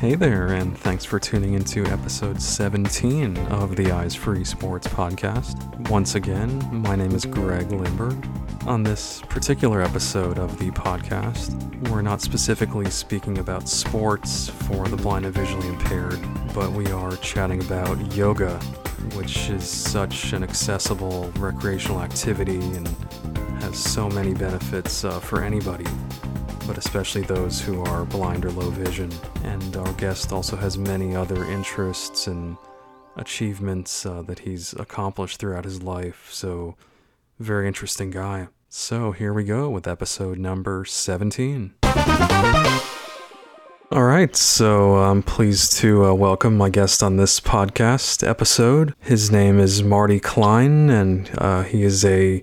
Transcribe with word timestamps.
Hey 0.00 0.14
there, 0.14 0.48
and 0.48 0.76
thanks 0.76 1.06
for 1.06 1.18
tuning 1.18 1.54
into 1.54 1.86
episode 1.86 2.42
17 2.42 3.38
of 3.46 3.76
the 3.76 3.92
Eyes 3.92 4.14
Free 4.14 4.44
Sports 4.44 4.86
podcast. 4.86 5.88
Once 5.88 6.16
again, 6.16 6.82
my 6.82 6.94
name 6.94 7.12
is 7.12 7.24
Greg 7.24 7.68
Lindberg. 7.68 8.66
On 8.66 8.82
this 8.82 9.22
particular 9.22 9.80
episode 9.80 10.38
of 10.38 10.58
the 10.58 10.70
podcast, 10.72 11.88
we're 11.88 12.02
not 12.02 12.20
specifically 12.20 12.90
speaking 12.90 13.38
about 13.38 13.70
sports 13.70 14.50
for 14.50 14.86
the 14.86 14.98
blind 14.98 15.24
and 15.24 15.34
visually 15.34 15.68
impaired, 15.68 16.20
but 16.54 16.70
we 16.72 16.86
are 16.92 17.16
chatting 17.16 17.62
about 17.62 18.14
yoga, 18.14 18.58
which 19.14 19.48
is 19.48 19.66
such 19.66 20.34
an 20.34 20.42
accessible 20.42 21.32
recreational 21.38 22.02
activity 22.02 22.60
and 22.60 22.86
has 23.62 23.78
so 23.78 24.10
many 24.10 24.34
benefits 24.34 25.04
uh, 25.04 25.18
for 25.18 25.42
anybody 25.42 25.86
but 26.66 26.78
especially 26.78 27.22
those 27.22 27.60
who 27.60 27.82
are 27.84 28.04
blind 28.04 28.44
or 28.44 28.50
low 28.50 28.70
vision. 28.70 29.10
And 29.44 29.76
our 29.76 29.92
guest 29.94 30.32
also 30.32 30.56
has 30.56 30.76
many 30.76 31.14
other 31.14 31.44
interests 31.44 32.26
and 32.26 32.56
achievements 33.16 34.04
uh, 34.04 34.22
that 34.22 34.40
he's 34.40 34.72
accomplished 34.74 35.38
throughout 35.38 35.64
his 35.64 35.82
life. 35.82 36.28
So, 36.32 36.76
very 37.38 37.66
interesting 37.66 38.10
guy. 38.10 38.48
So, 38.68 39.12
here 39.12 39.32
we 39.32 39.44
go 39.44 39.70
with 39.70 39.86
episode 39.86 40.38
number 40.38 40.84
17. 40.84 41.74
All 43.92 44.02
right, 44.02 44.34
so 44.34 44.96
I'm 44.96 45.22
pleased 45.22 45.76
to 45.78 46.06
uh, 46.06 46.12
welcome 46.12 46.56
my 46.56 46.70
guest 46.70 47.04
on 47.04 47.16
this 47.16 47.38
podcast 47.38 48.26
episode. 48.26 48.94
His 48.98 49.30
name 49.30 49.60
is 49.60 49.82
Marty 49.84 50.18
Klein, 50.18 50.90
and 50.90 51.30
uh, 51.38 51.62
he 51.62 51.84
is 51.84 52.04
a 52.04 52.42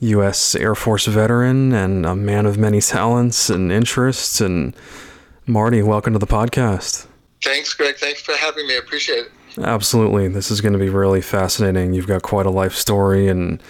U.S. 0.00 0.54
Air 0.54 0.74
Force 0.74 1.06
veteran 1.06 1.72
and 1.72 2.04
a 2.04 2.14
man 2.14 2.46
of 2.46 2.58
many 2.58 2.80
talents 2.80 3.48
and 3.48 3.72
interests. 3.72 4.40
And 4.40 4.74
Marty, 5.46 5.82
welcome 5.82 6.12
to 6.12 6.18
the 6.18 6.26
podcast. 6.26 7.06
Thanks, 7.42 7.72
Greg. 7.74 7.96
Thanks 7.96 8.20
for 8.20 8.32
having 8.32 8.66
me. 8.66 8.74
I 8.74 8.78
appreciate 8.78 9.26
it. 9.26 9.32
Absolutely. 9.58 10.28
This 10.28 10.50
is 10.50 10.60
going 10.60 10.74
to 10.74 10.78
be 10.78 10.90
really 10.90 11.22
fascinating. 11.22 11.94
You've 11.94 12.06
got 12.06 12.22
quite 12.22 12.46
a 12.46 12.50
life 12.50 12.74
story 12.74 13.28
and 13.28 13.62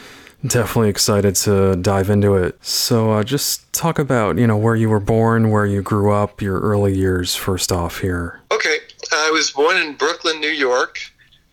definitely 0.44 0.88
excited 0.88 1.36
to 1.36 1.76
dive 1.76 2.10
into 2.10 2.34
it. 2.34 2.58
So, 2.64 3.12
uh, 3.12 3.22
just 3.22 3.72
talk 3.72 3.98
about, 3.98 4.36
you 4.36 4.46
know, 4.46 4.56
where 4.56 4.74
you 4.74 4.88
were 4.88 5.00
born, 5.00 5.50
where 5.50 5.66
you 5.66 5.82
grew 5.82 6.12
up, 6.12 6.42
your 6.42 6.60
early 6.60 6.96
years 6.96 7.36
first 7.36 7.70
off 7.70 8.00
here. 8.00 8.40
Okay. 8.50 8.78
I 9.12 9.30
was 9.32 9.50
born 9.50 9.76
in 9.76 9.94
Brooklyn, 9.94 10.40
New 10.40 10.48
York. 10.48 10.98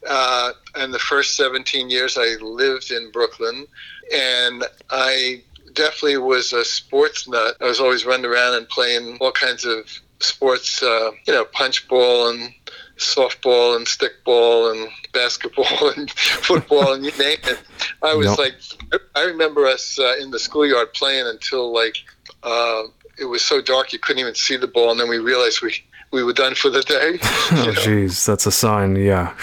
Uh, 0.07 0.51
and 0.75 0.93
the 0.93 0.99
first 0.99 1.37
17 1.37 1.89
years 1.89 2.17
I 2.17 2.35
lived 2.41 2.91
in 2.91 3.11
Brooklyn 3.11 3.67
and 4.11 4.63
I 4.89 5.43
definitely 5.73 6.17
was 6.17 6.53
a 6.53 6.63
sports 6.63 7.27
nut. 7.27 7.55
I 7.61 7.65
was 7.65 7.79
always 7.79 8.05
running 8.05 8.25
around 8.25 8.55
and 8.55 8.67
playing 8.69 9.17
all 9.19 9.31
kinds 9.31 9.65
of 9.65 9.89
sports, 10.19 10.81
uh, 10.81 11.11
you 11.25 11.33
know, 11.33 11.45
punch 11.45 11.87
ball 11.87 12.29
and 12.29 12.53
softball 12.97 13.75
and 13.75 13.85
stickball 13.85 14.71
and 14.71 14.89
basketball 15.13 15.89
and 15.97 16.09
football 16.11 16.93
and 16.93 17.05
you 17.05 17.11
name 17.17 17.39
it. 17.43 17.61
I 18.01 18.13
was 18.13 18.27
yep. 18.27 18.37
like, 18.37 18.55
I 19.15 19.23
remember 19.23 19.65
us 19.65 19.97
uh, 19.99 20.15
in 20.19 20.31
the 20.31 20.39
schoolyard 20.39 20.93
playing 20.93 21.27
until 21.27 21.73
like 21.73 21.97
uh, 22.43 22.83
it 23.17 23.25
was 23.25 23.41
so 23.41 23.61
dark 23.61 23.93
you 23.93 23.99
couldn't 23.99 24.19
even 24.19 24.35
see 24.35 24.57
the 24.57 24.67
ball, 24.67 24.91
and 24.91 24.99
then 24.99 25.09
we 25.09 25.17
realized 25.17 25.61
we 25.61 25.75
we 26.11 26.23
were 26.23 26.33
done 26.33 26.55
for 26.55 26.69
the 26.69 26.81
day. 26.81 27.17
oh, 27.23 27.73
jeez, 27.75 28.25
that's 28.25 28.45
a 28.45 28.51
sign. 28.51 28.95
Yeah. 28.95 29.35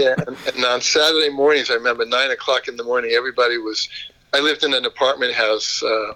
Yeah, 0.00 0.14
and, 0.26 0.36
and, 0.46 0.64
on 0.64 0.80
Saturday 0.80 1.30
mornings, 1.30 1.70
I 1.70 1.74
remember 1.74 2.04
nine 2.04 2.30
o'clock 2.30 2.68
in 2.68 2.76
the 2.76 2.84
morning, 2.84 3.12
everybody 3.12 3.58
was. 3.58 3.88
I 4.32 4.38
lived 4.38 4.62
in 4.62 4.72
an 4.74 4.84
apartment 4.84 5.34
house, 5.34 5.82
uh, 5.82 6.12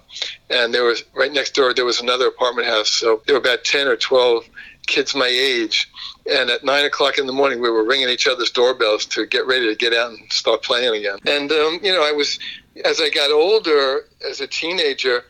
and 0.49 0.73
there 0.73 0.85
was 0.85 1.03
right 1.13 1.33
next 1.33 1.53
door. 1.53 1.73
There 1.73 1.83
was 1.83 1.99
another 1.99 2.27
apartment 2.27 2.65
house, 2.65 2.89
so 2.89 3.21
there 3.25 3.35
were 3.35 3.41
about 3.41 3.65
ten 3.65 3.87
or 3.87 3.97
twelve 3.97 4.45
kids 4.87 5.15
my 5.15 5.27
age. 5.27 5.91
And 6.31 6.49
at 6.49 6.63
nine 6.63 6.85
o'clock 6.85 7.17
in 7.17 7.27
the 7.27 7.33
morning, 7.33 7.59
we 7.59 7.69
were 7.69 7.83
ringing 7.83 8.09
each 8.09 8.27
other's 8.27 8.51
doorbells 8.51 9.05
to 9.07 9.25
get 9.25 9.45
ready 9.45 9.67
to 9.67 9.75
get 9.75 9.93
out 9.93 10.11
and 10.11 10.31
start 10.31 10.63
playing 10.63 10.95
again. 10.95 11.19
And 11.27 11.51
um, 11.51 11.79
you 11.83 11.91
know, 11.91 12.03
I 12.03 12.11
was 12.11 12.39
as 12.83 12.99
I 12.99 13.09
got 13.09 13.31
older, 13.31 14.07
as 14.29 14.41
a 14.41 14.47
teenager, 14.47 15.23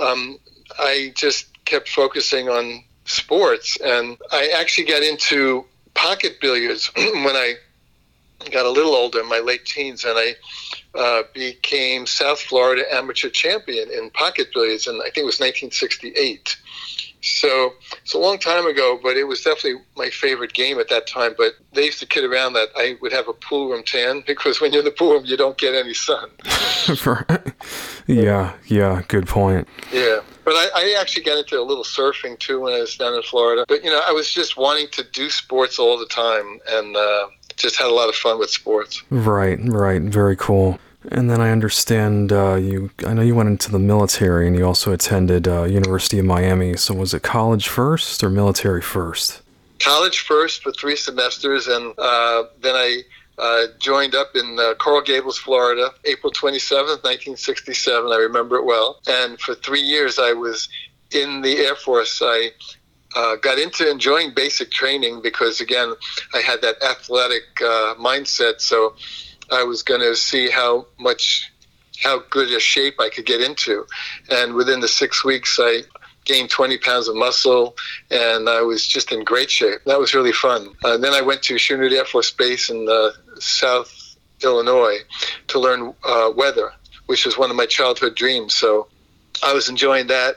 um, 0.00 0.38
I 0.78 1.12
just 1.14 1.46
kept 1.64 1.88
focusing 1.88 2.48
on 2.48 2.84
sports, 3.04 3.78
and 3.80 4.18
I 4.32 4.52
actually 4.56 4.86
got 4.86 5.02
into 5.02 5.64
pocket 5.94 6.40
billiards 6.40 6.90
when 6.96 7.36
I 7.36 7.54
got 8.50 8.66
a 8.66 8.70
little 8.70 8.94
older, 8.94 9.20
in 9.20 9.28
my 9.28 9.40
late 9.40 9.64
teens, 9.64 10.04
and 10.04 10.18
I 10.18 10.34
uh, 10.94 11.22
became 11.34 12.06
South 12.06 12.40
Florida 12.40 12.84
amateur 12.92 13.28
champion 13.28 13.90
in 13.90 14.10
pocket 14.10 14.48
billiards, 14.52 14.86
and 14.86 15.00
I 15.00 15.04
think 15.04 15.18
it 15.18 15.24
was 15.24 15.40
1968. 15.40 16.56
So 17.22 17.74
it's 18.02 18.14
a 18.14 18.18
long 18.18 18.38
time 18.38 18.66
ago, 18.66 18.98
but 19.02 19.16
it 19.16 19.24
was 19.24 19.42
definitely 19.42 19.82
my 19.96 20.08
favorite 20.08 20.54
game 20.54 20.78
at 20.78 20.88
that 20.88 21.06
time. 21.06 21.34
But 21.36 21.52
they 21.72 21.84
used 21.84 22.00
to 22.00 22.06
kid 22.06 22.24
around 22.24 22.54
that 22.54 22.68
I 22.76 22.96
would 23.02 23.12
have 23.12 23.28
a 23.28 23.34
pool 23.34 23.68
room 23.70 23.82
tan 23.84 24.22
because 24.26 24.60
when 24.60 24.72
you're 24.72 24.80
in 24.80 24.86
the 24.86 24.90
pool 24.90 25.12
room, 25.12 25.24
you 25.26 25.36
don't 25.36 25.58
get 25.58 25.74
any 25.74 25.94
sun. 25.94 26.30
yeah, 28.06 28.54
yeah, 28.66 29.02
good 29.08 29.26
point. 29.26 29.68
Yeah. 29.92 30.20
But 30.44 30.54
I, 30.54 30.68
I, 30.74 30.96
actually 30.98 31.22
got 31.24 31.38
into 31.38 31.60
a 31.60 31.62
little 31.62 31.84
surfing 31.84 32.38
too 32.38 32.60
when 32.60 32.72
I 32.72 32.80
was 32.80 32.96
down 32.96 33.14
in 33.14 33.22
Florida. 33.22 33.64
But, 33.68 33.84
you 33.84 33.90
know, 33.90 34.00
I 34.04 34.10
was 34.10 34.32
just 34.32 34.56
wanting 34.56 34.88
to 34.92 35.04
do 35.04 35.28
sports 35.30 35.78
all 35.78 35.98
the 35.98 36.06
time 36.06 36.58
and 36.66 36.96
uh, 36.96 37.28
just 37.60 37.76
had 37.76 37.86
a 37.86 37.94
lot 37.94 38.08
of 38.08 38.14
fun 38.14 38.38
with 38.38 38.50
sports. 38.50 39.02
Right, 39.10 39.58
right. 39.62 40.02
Very 40.02 40.36
cool. 40.36 40.78
And 41.10 41.30
then 41.30 41.40
I 41.40 41.50
understand 41.50 42.30
uh, 42.32 42.56
you. 42.56 42.90
I 43.06 43.14
know 43.14 43.22
you 43.22 43.34
went 43.34 43.48
into 43.48 43.70
the 43.70 43.78
military, 43.78 44.46
and 44.46 44.54
you 44.54 44.66
also 44.66 44.92
attended 44.92 45.48
uh, 45.48 45.64
University 45.64 46.18
of 46.18 46.26
Miami. 46.26 46.76
So 46.76 46.94
was 46.94 47.14
it 47.14 47.22
college 47.22 47.68
first 47.68 48.22
or 48.22 48.28
military 48.28 48.82
first? 48.82 49.40
College 49.78 50.18
first 50.20 50.62
for 50.62 50.72
three 50.72 50.96
semesters, 50.96 51.68
and 51.68 51.94
uh, 51.98 52.44
then 52.60 52.74
I 52.76 53.02
uh, 53.38 53.66
joined 53.78 54.14
up 54.14 54.36
in 54.36 54.58
uh, 54.60 54.74
Coral 54.74 55.00
Gables, 55.00 55.38
Florida, 55.38 55.90
April 56.04 56.30
27th, 56.30 57.02
1967. 57.02 58.12
I 58.12 58.16
remember 58.16 58.56
it 58.56 58.64
well. 58.66 59.00
And 59.06 59.40
for 59.40 59.54
three 59.54 59.80
years, 59.80 60.18
I 60.18 60.34
was 60.34 60.68
in 61.12 61.40
the 61.40 61.56
Air 61.56 61.74
Force. 61.74 62.20
I 62.22 62.50
uh, 63.14 63.36
got 63.36 63.58
into 63.58 63.90
enjoying 63.90 64.32
basic 64.34 64.70
training 64.70 65.20
because, 65.22 65.60
again, 65.60 65.94
I 66.34 66.38
had 66.38 66.62
that 66.62 66.82
athletic 66.82 67.42
uh, 67.60 67.94
mindset. 67.98 68.60
So 68.60 68.94
I 69.50 69.64
was 69.64 69.82
going 69.82 70.00
to 70.00 70.14
see 70.14 70.50
how 70.50 70.86
much, 70.98 71.50
how 72.02 72.22
good 72.30 72.50
a 72.50 72.60
shape 72.60 73.00
I 73.00 73.08
could 73.08 73.26
get 73.26 73.40
into. 73.40 73.86
And 74.30 74.54
within 74.54 74.80
the 74.80 74.88
six 74.88 75.24
weeks, 75.24 75.58
I 75.60 75.82
gained 76.24 76.50
20 76.50 76.78
pounds 76.78 77.08
of 77.08 77.16
muscle 77.16 77.76
and 78.10 78.48
I 78.48 78.60
was 78.60 78.86
just 78.86 79.10
in 79.10 79.24
great 79.24 79.50
shape. 79.50 79.80
That 79.86 79.98
was 79.98 80.14
really 80.14 80.32
fun. 80.32 80.68
Uh, 80.84 80.96
then 80.96 81.12
I 81.12 81.20
went 81.22 81.42
to 81.44 81.54
Chanute 81.54 81.92
Air 81.92 82.04
Force 82.04 82.30
Base 82.30 82.70
in 82.70 82.86
uh, 82.88 83.10
South 83.40 84.16
Illinois 84.42 84.98
to 85.48 85.58
learn 85.58 85.94
uh, 86.04 86.30
weather, 86.34 86.72
which 87.06 87.24
was 87.24 87.36
one 87.36 87.50
of 87.50 87.56
my 87.56 87.66
childhood 87.66 88.14
dreams. 88.14 88.54
So 88.54 88.88
I 89.42 89.52
was 89.52 89.68
enjoying 89.68 90.08
that. 90.08 90.36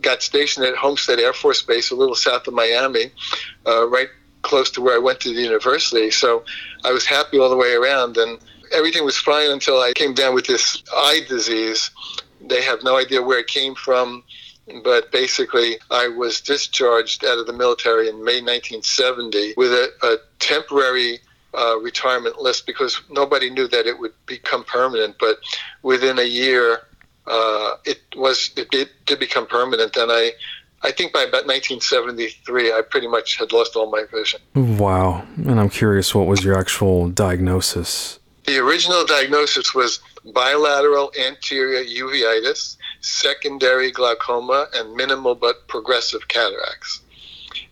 Got 0.00 0.22
stationed 0.22 0.66
at 0.66 0.76
Homestead 0.76 1.18
Air 1.18 1.32
Force 1.32 1.62
Base, 1.62 1.90
a 1.90 1.96
little 1.96 2.14
south 2.14 2.46
of 2.46 2.54
Miami, 2.54 3.10
uh, 3.66 3.88
right 3.88 4.08
close 4.42 4.70
to 4.70 4.80
where 4.80 4.94
I 4.94 4.98
went 4.98 5.20
to 5.20 5.34
the 5.34 5.42
university. 5.42 6.10
So 6.10 6.44
I 6.84 6.92
was 6.92 7.04
happy 7.04 7.38
all 7.38 7.50
the 7.50 7.56
way 7.56 7.72
around, 7.72 8.16
and 8.16 8.38
everything 8.72 9.04
was 9.04 9.18
fine 9.18 9.50
until 9.50 9.80
I 9.80 9.92
came 9.94 10.14
down 10.14 10.34
with 10.34 10.46
this 10.46 10.82
eye 10.94 11.20
disease. 11.28 11.90
They 12.40 12.62
have 12.62 12.84
no 12.84 12.96
idea 12.96 13.22
where 13.22 13.40
it 13.40 13.48
came 13.48 13.74
from, 13.74 14.22
but 14.84 15.10
basically, 15.10 15.78
I 15.90 16.08
was 16.08 16.40
discharged 16.40 17.24
out 17.24 17.38
of 17.38 17.46
the 17.46 17.52
military 17.52 18.08
in 18.08 18.24
May 18.24 18.40
1970 18.40 19.54
with 19.56 19.72
a, 19.72 19.90
a 20.02 20.16
temporary 20.38 21.18
uh, 21.54 21.78
retirement 21.80 22.38
list 22.38 22.66
because 22.66 23.00
nobody 23.10 23.50
knew 23.50 23.66
that 23.68 23.86
it 23.86 23.98
would 23.98 24.12
become 24.26 24.62
permanent. 24.64 25.16
But 25.18 25.38
within 25.82 26.18
a 26.18 26.24
year, 26.24 26.82
uh, 27.26 27.76
it 27.84 28.00
was 28.16 28.50
it 28.56 28.70
did, 28.70 28.88
did 29.06 29.18
become 29.18 29.46
permanent, 29.46 29.96
and 29.96 30.10
I 30.12 30.32
I 30.82 30.92
think 30.92 31.12
by 31.12 31.22
about 31.22 31.46
1973, 31.46 32.72
I 32.72 32.82
pretty 32.82 33.08
much 33.08 33.38
had 33.38 33.52
lost 33.52 33.76
all 33.76 33.90
my 33.90 34.04
vision. 34.12 34.40
Wow. 34.54 35.26
And 35.46 35.58
I'm 35.58 35.70
curious, 35.70 36.14
what 36.14 36.26
was 36.26 36.44
your 36.44 36.56
actual 36.56 37.08
diagnosis? 37.08 38.20
The 38.44 38.58
original 38.58 39.04
diagnosis 39.04 39.74
was 39.74 40.00
bilateral 40.32 41.12
anterior 41.18 41.82
uveitis, 41.82 42.76
secondary 43.00 43.90
glaucoma, 43.90 44.68
and 44.74 44.94
minimal 44.94 45.34
but 45.34 45.66
progressive 45.66 46.28
cataracts. 46.28 47.00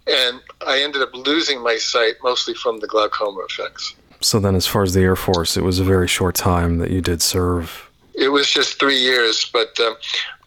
And 0.06 0.40
I 0.66 0.80
ended 0.80 1.02
up 1.02 1.14
losing 1.14 1.62
my 1.62 1.76
sight 1.76 2.14
mostly 2.22 2.54
from 2.54 2.80
the 2.80 2.86
glaucoma 2.86 3.44
effects. 3.48 3.94
So 4.20 4.40
then, 4.40 4.54
as 4.54 4.66
far 4.66 4.82
as 4.82 4.94
the 4.94 5.00
Air 5.00 5.16
Force, 5.16 5.56
it 5.56 5.62
was 5.62 5.78
a 5.78 5.84
very 5.84 6.08
short 6.08 6.34
time 6.34 6.78
that 6.78 6.90
you 6.90 7.00
did 7.00 7.22
serve. 7.22 7.83
It 8.14 8.28
was 8.28 8.50
just 8.50 8.78
three 8.78 8.98
years, 8.98 9.48
but 9.52 9.78
uh, 9.80 9.94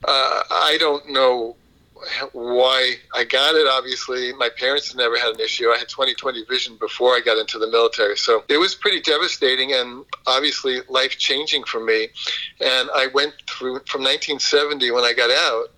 uh, 0.05 0.41
I 0.49 0.77
don't 0.79 1.11
know 1.11 1.55
why 2.31 2.95
I 3.15 3.23
got 3.23 3.55
it. 3.55 3.67
Obviously, 3.67 4.31
my 4.33 4.49
parents 4.49 4.93
never 4.95 5.17
had 5.17 5.33
an 5.33 5.39
issue. 5.39 5.69
I 5.69 5.77
had 5.77 5.87
20/20 5.87 6.47
vision 6.47 6.77
before 6.77 7.13
I 7.13 7.19
got 7.19 7.37
into 7.37 7.59
the 7.59 7.67
military, 7.67 8.17
so 8.17 8.43
it 8.47 8.57
was 8.57 8.75
pretty 8.75 9.01
devastating 9.01 9.73
and 9.73 10.05
obviously 10.25 10.81
life 10.89 11.17
changing 11.17 11.63
for 11.63 11.83
me. 11.83 12.09
And 12.61 12.89
I 12.95 13.07
went 13.13 13.33
through 13.47 13.81
from 13.87 14.03
1970 14.03 14.91
when 14.91 15.03
I 15.03 15.13
got 15.13 15.31
out 15.31 15.71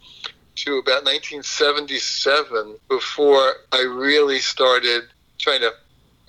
to 0.66 0.78
about 0.78 1.06
1977 1.06 2.76
before 2.90 3.54
I 3.72 3.82
really 3.82 4.40
started 4.40 5.04
trying 5.38 5.62
to 5.62 5.72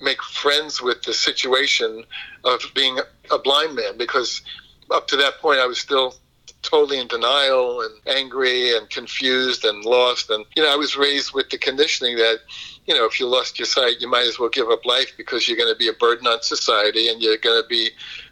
make 0.01 0.21
friends 0.23 0.81
with 0.81 1.03
the 1.03 1.13
situation 1.13 2.03
of 2.43 2.61
being 2.73 2.97
a 3.29 3.37
blind 3.37 3.75
man 3.75 3.97
because 3.97 4.41
up 4.91 5.07
to 5.07 5.17
that 5.17 5.39
point 5.39 5.59
I 5.59 5.65
was 5.65 5.79
still 5.79 6.15
totally 6.61 6.99
in 6.99 7.07
denial 7.07 7.81
and 7.81 8.17
angry 8.17 8.75
and 8.75 8.89
confused 8.89 9.65
and 9.65 9.83
lost 9.83 10.29
and 10.29 10.45
you 10.55 10.61
know 10.61 10.71
I 10.71 10.75
was 10.75 10.95
raised 10.95 11.33
with 11.33 11.49
the 11.49 11.57
conditioning 11.57 12.17
that 12.17 12.39
you 12.85 12.93
know 12.93 13.05
if 13.05 13.19
you 13.19 13.27
lost 13.27 13.57
your 13.57 13.65
sight 13.65 13.99
you 13.99 14.09
might 14.09 14.27
as 14.27 14.37
well 14.37 14.49
give 14.49 14.69
up 14.69 14.85
life 14.85 15.11
because 15.17 15.47
you're 15.47 15.57
going 15.57 15.73
to 15.73 15.77
be 15.77 15.87
a 15.87 15.93
burden 15.93 16.27
on 16.27 16.41
society 16.43 17.07
and 17.07 17.21
you're 17.21 17.37
going 17.37 17.61
to 17.61 17.67
be 17.67 17.89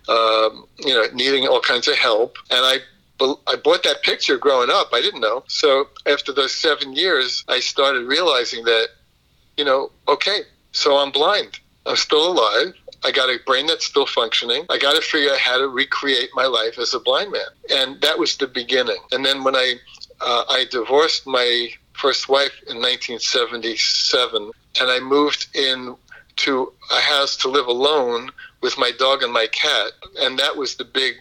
um, 0.07 0.65
you 0.77 0.94
know 0.94 1.06
needing 1.13 1.47
all 1.47 1.61
kinds 1.61 1.88
of 1.88 1.95
help 1.95 2.38
and 2.51 2.65
I 2.65 2.79
I 3.21 3.56
bought 3.57 3.83
that 3.83 4.03
picture 4.03 4.38
growing 4.38 4.69
up. 4.69 4.89
I 4.94 5.01
didn't 5.01 5.21
know. 5.21 5.44
So 5.47 5.88
after 6.06 6.31
those 6.31 6.53
seven 6.53 6.94
years, 6.94 7.44
I 7.47 7.59
started 7.59 8.07
realizing 8.07 8.63
that, 8.65 8.89
you 9.57 9.65
know, 9.65 9.91
okay, 10.07 10.41
so 10.71 10.97
I'm 10.97 11.11
blind. 11.11 11.59
I'm 11.85 11.95
still 11.95 12.31
alive. 12.31 12.73
I 13.04 13.12
got 13.12 13.30
a 13.30 13.38
brain 13.46 13.68
that's 13.68 13.86
still 13.86 14.06
functioning. 14.06 14.66
I 14.69 14.78
got 14.78 14.96
to 14.96 15.01
figure 15.01 15.31
out 15.31 15.40
how 15.40 15.57
to 15.57 15.68
recreate 15.68 16.30
my 16.34 16.46
life 16.46 16.78
as 16.78 16.94
a 16.94 17.00
blind 17.00 17.31
man, 17.31 17.42
and 17.69 18.01
that 18.01 18.19
was 18.19 18.38
the 18.38 18.48
beginning. 18.48 19.00
And 19.12 19.25
then 19.25 19.44
when 19.44 19.56
I 19.56 19.75
uh, 20.22 20.44
I 20.50 20.66
divorced 20.69 21.25
my 21.25 21.69
first 21.94 22.30
wife 22.30 22.54
in 22.68 22.78
1977, 22.78 24.51
and 24.81 24.90
I 24.90 25.00
moved 25.00 25.48
in 25.56 25.96
to 26.38 26.72
a 26.92 27.01
house 27.01 27.36
to 27.38 27.50
live 27.50 27.68
alone 27.68 28.31
with 28.62 28.78
my 28.78 28.92
dog 28.98 29.24
and 29.24 29.31
my 29.31 29.48
cat, 29.48 29.92
and 30.22 30.38
that 30.40 30.56
was 30.56 30.75
the 30.75 30.86
big 30.86 31.16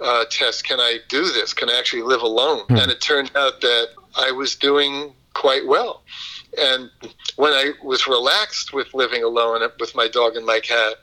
uh, 0.00 0.24
test. 0.30 0.64
Can 0.64 0.80
I 0.80 0.98
do 1.08 1.24
this? 1.24 1.52
Can 1.52 1.68
I 1.68 1.78
actually 1.78 2.02
live 2.02 2.22
alone? 2.22 2.64
Hmm. 2.68 2.76
And 2.76 2.90
it 2.90 3.00
turned 3.00 3.30
out 3.36 3.60
that 3.60 3.88
I 4.16 4.32
was 4.32 4.56
doing 4.56 5.12
quite 5.34 5.66
well. 5.66 6.02
And 6.58 6.90
when 7.36 7.52
I 7.52 7.72
was 7.82 8.06
relaxed 8.06 8.72
with 8.72 8.92
living 8.92 9.22
alone 9.22 9.62
with 9.78 9.94
my 9.94 10.08
dog 10.08 10.36
and 10.36 10.44
my 10.44 10.60
cat 10.60 10.94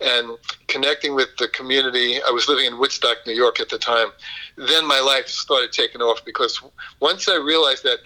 and 0.00 0.38
connecting 0.68 1.14
with 1.14 1.36
the 1.38 1.48
community, 1.48 2.22
I 2.22 2.30
was 2.30 2.48
living 2.48 2.66
in 2.66 2.78
Woodstock, 2.78 3.18
New 3.26 3.34
York 3.34 3.58
at 3.60 3.68
the 3.68 3.78
time, 3.78 4.08
then 4.56 4.86
my 4.86 5.00
life 5.00 5.26
started 5.26 5.72
taking 5.72 6.00
off 6.00 6.24
because 6.24 6.62
once 7.00 7.28
I 7.28 7.36
realized 7.36 7.82
that 7.84 7.98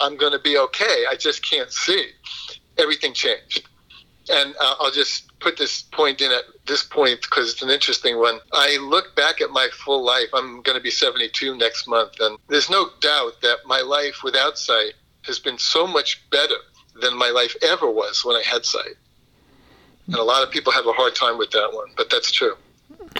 I'm 0.00 0.16
going 0.16 0.32
to 0.32 0.40
be 0.40 0.58
okay, 0.58 1.04
I 1.08 1.14
just 1.16 1.48
can't 1.48 1.70
see, 1.70 2.10
everything 2.78 3.14
changed. 3.14 3.68
And 4.30 4.54
uh, 4.60 4.74
I'll 4.80 4.90
just 4.90 5.38
put 5.40 5.56
this 5.56 5.82
point 5.82 6.20
in 6.20 6.30
at 6.30 6.44
this 6.66 6.82
point 6.84 7.22
because 7.22 7.52
it's 7.52 7.62
an 7.62 7.70
interesting 7.70 8.18
one. 8.18 8.38
I 8.52 8.78
look 8.78 9.14
back 9.16 9.40
at 9.40 9.50
my 9.50 9.68
full 9.72 10.04
life. 10.04 10.28
I'm 10.32 10.62
going 10.62 10.76
to 10.76 10.82
be 10.82 10.90
72 10.90 11.56
next 11.56 11.88
month, 11.88 12.20
and 12.20 12.38
there's 12.48 12.70
no 12.70 12.90
doubt 13.00 13.40
that 13.42 13.58
my 13.66 13.80
life 13.80 14.20
without 14.22 14.58
sight 14.58 14.94
has 15.22 15.38
been 15.38 15.58
so 15.58 15.86
much 15.86 16.22
better 16.30 16.56
than 17.00 17.16
my 17.16 17.30
life 17.30 17.56
ever 17.62 17.90
was 17.90 18.24
when 18.24 18.36
I 18.36 18.42
had 18.42 18.64
sight. 18.64 18.96
And 20.06 20.16
a 20.16 20.22
lot 20.22 20.42
of 20.42 20.50
people 20.50 20.72
have 20.72 20.86
a 20.86 20.92
hard 20.92 21.14
time 21.14 21.38
with 21.38 21.50
that 21.52 21.72
one, 21.72 21.88
but 21.96 22.10
that's 22.10 22.30
true. 22.30 22.56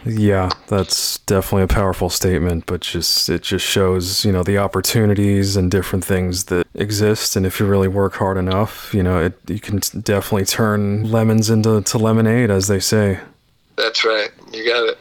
Yeah, 0.04 0.50
that's 0.68 1.18
definitely 1.18 1.64
a 1.64 1.68
powerful 1.68 2.10
statement, 2.10 2.66
but 2.66 2.80
just 2.80 3.28
it 3.28 3.42
just 3.42 3.64
shows, 3.64 4.24
you 4.24 4.32
know, 4.32 4.42
the 4.42 4.58
opportunities 4.58 5.56
and 5.56 5.70
different 5.70 6.04
things 6.04 6.44
that 6.44 6.66
exist 6.74 7.36
and 7.36 7.46
if 7.46 7.60
you 7.60 7.66
really 7.66 7.88
work 7.88 8.14
hard 8.14 8.36
enough, 8.36 8.92
you 8.94 9.02
know, 9.02 9.22
it 9.22 9.38
you 9.46 9.60
can 9.60 9.78
definitely 10.00 10.44
turn 10.44 11.10
lemons 11.10 11.50
into 11.50 11.82
to 11.82 11.98
lemonade 11.98 12.50
as 12.50 12.68
they 12.68 12.80
say. 12.80 13.20
That's 13.76 14.04
right. 14.04 14.30
You 14.52 14.66
got 14.66 14.88
it. 14.88 14.98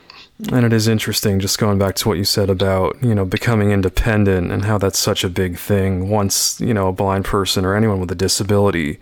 And 0.50 0.66
it 0.66 0.74
is 0.74 0.88
interesting, 0.88 1.40
just 1.40 1.60
going 1.60 1.78
back 1.78 1.96
to 1.96 2.08
what 2.08 2.18
you 2.18 2.24
said 2.24 2.50
about, 2.50 2.98
you 3.02 3.14
know, 3.14 3.26
becoming 3.26 3.72
independent 3.72 4.52
and 4.52 4.66
how 4.66 4.78
that's 4.78 4.98
such 4.98 5.24
a 5.24 5.30
big 5.30 5.58
thing. 5.58 6.10
Once, 6.10 6.60
you 6.60 6.74
know, 6.74 6.88
a 6.88 6.94
blind 6.94 7.26
person 7.26 7.64
or 7.66 7.76
anyone 7.76 8.00
with 8.00 8.12
a 8.12 8.16
disability 8.16 9.00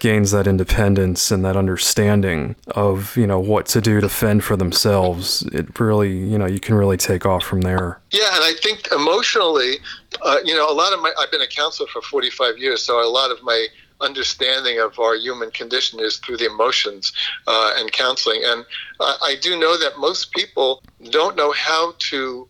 gains 0.00 0.32
that 0.32 0.46
independence 0.46 1.30
and 1.30 1.44
that 1.44 1.56
understanding 1.56 2.56
of, 2.68 3.16
you 3.16 3.26
know, 3.26 3.38
what 3.38 3.66
to 3.66 3.80
do 3.80 4.00
to 4.00 4.08
fend 4.08 4.44
for 4.44 4.56
themselves, 4.56 5.42
it 5.52 5.78
really, 5.78 6.14
you 6.14 6.36
know, 6.36 6.46
you 6.46 6.60
can 6.60 6.74
really 6.74 6.96
take 6.96 7.24
off 7.24 7.44
from 7.44 7.62
there. 7.62 8.00
Yeah, 8.10 8.34
and 8.34 8.44
I 8.44 8.52
think 8.62 8.88
emotionally, 8.92 9.76
uh, 10.22 10.38
you 10.44 10.54
know, 10.54 10.70
a 10.70 10.74
lot 10.74 10.92
of 10.92 11.00
my, 11.00 11.12
I've 11.18 11.30
been 11.30 11.40
a 11.40 11.46
counselor 11.46 11.88
for 11.88 12.02
45 12.02 12.58
years, 12.58 12.82
so 12.82 13.02
a 13.02 13.08
lot 13.08 13.30
of 13.30 13.42
my 13.42 13.66
understanding 14.00 14.80
of 14.80 14.98
our 14.98 15.14
human 15.16 15.50
condition 15.50 16.00
is 16.00 16.18
through 16.18 16.36
the 16.36 16.46
emotions 16.46 17.12
uh, 17.46 17.74
and 17.76 17.92
counseling. 17.92 18.42
And 18.44 18.64
uh, 19.00 19.16
I 19.22 19.36
do 19.40 19.58
know 19.58 19.78
that 19.78 19.98
most 19.98 20.32
people 20.32 20.82
don't 21.10 21.36
know 21.36 21.52
how 21.52 21.94
to 22.10 22.48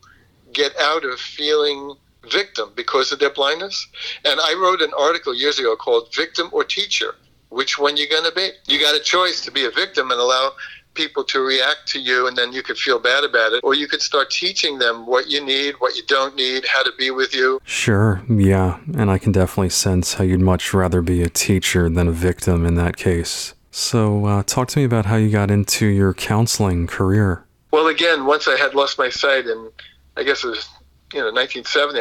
get 0.52 0.76
out 0.78 1.04
of 1.04 1.18
feeling 1.18 1.94
victim 2.30 2.72
because 2.74 3.12
of 3.12 3.18
their 3.18 3.30
blindness. 3.30 3.86
And 4.24 4.40
I 4.40 4.54
wrote 4.54 4.80
an 4.80 4.92
article 4.98 5.34
years 5.34 5.58
ago 5.58 5.76
called 5.76 6.14
Victim 6.14 6.48
or 6.52 6.64
Teacher. 6.64 7.14
Which 7.50 7.78
one 7.78 7.96
you 7.96 8.08
going 8.08 8.24
to 8.24 8.34
be? 8.34 8.50
You 8.66 8.80
got 8.80 8.96
a 8.96 9.00
choice 9.00 9.44
to 9.44 9.50
be 9.50 9.64
a 9.64 9.70
victim 9.70 10.10
and 10.10 10.20
allow 10.20 10.52
people 10.94 11.24
to 11.24 11.40
react 11.40 11.86
to 11.88 12.00
you 12.00 12.26
and 12.26 12.36
then 12.36 12.52
you 12.52 12.62
could 12.62 12.78
feel 12.78 12.98
bad 12.98 13.24
about 13.24 13.52
it. 13.52 13.60
Or 13.62 13.74
you 13.74 13.86
could 13.86 14.02
start 14.02 14.30
teaching 14.30 14.78
them 14.78 15.06
what 15.06 15.28
you 15.28 15.44
need 15.44 15.74
what 15.78 15.96
you 15.96 16.02
don't 16.06 16.36
need 16.36 16.64
how 16.66 16.82
to 16.82 16.92
be 16.98 17.10
with 17.10 17.34
you. 17.34 17.60
Sure 17.64 18.22
yeah. 18.28 18.78
And 18.96 19.10
i 19.10 19.18
can 19.18 19.32
definitely 19.32 19.70
sense 19.70 20.14
how 20.14 20.24
you'd 20.24 20.40
much 20.40 20.72
rather 20.72 21.02
be 21.02 21.22
a 21.22 21.28
teacher 21.28 21.88
than 21.88 22.08
a 22.08 22.12
victim 22.12 22.64
in 22.64 22.74
that 22.76 22.96
case. 22.96 23.54
So 23.70 24.26
uh, 24.26 24.42
talk 24.44 24.68
to 24.68 24.78
me 24.78 24.84
about 24.84 25.06
how 25.06 25.16
you 25.16 25.30
got 25.30 25.50
into 25.50 25.86
your 25.86 26.14
counseling 26.14 26.86
career. 26.86 27.44
Well 27.70 27.88
again 27.88 28.26
once 28.26 28.46
i 28.48 28.56
had 28.56 28.74
lost 28.74 28.98
my 28.98 29.08
sight 29.08 29.46
in 29.46 29.70
i 30.16 30.22
guess 30.22 30.44
it 30.44 30.48
was 30.48 30.68
you 31.12 31.20
know 31.20 31.32
1970 31.32 32.00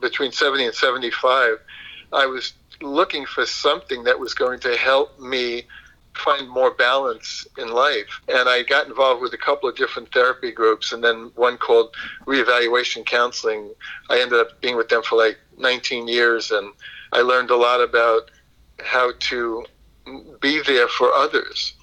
between 0.00 0.32
70 0.32 0.66
and 0.66 0.74
75 0.74 1.58
i 2.12 2.26
was 2.26 2.52
looking 2.82 3.24
for 3.24 3.46
something 3.46 4.04
that 4.04 4.18
was 4.18 4.34
going 4.34 4.60
to 4.60 4.76
help 4.76 5.18
me 5.20 5.64
find 6.14 6.48
more 6.48 6.70
balance 6.72 7.46
in 7.58 7.72
life. 7.72 8.20
And 8.28 8.48
I 8.48 8.62
got 8.62 8.86
involved 8.86 9.22
with 9.22 9.34
a 9.34 9.38
couple 9.38 9.68
of 9.68 9.76
different 9.76 10.12
therapy 10.12 10.52
groups, 10.52 10.92
and 10.92 11.02
then 11.02 11.30
one 11.34 11.56
called 11.58 11.94
Reevaluation 12.26 13.04
Counseling. 13.04 13.70
I 14.10 14.20
ended 14.20 14.38
up 14.38 14.60
being 14.60 14.76
with 14.76 14.88
them 14.88 15.02
for 15.02 15.16
like 15.16 15.38
19 15.58 16.08
years, 16.08 16.50
and 16.50 16.72
I 17.12 17.20
learned 17.20 17.50
a 17.50 17.56
lot 17.56 17.80
about 17.80 18.30
how 18.80 19.12
to 19.18 19.64
be 20.40 20.60
there 20.62 20.88
for 20.88 21.12
others 21.12 21.74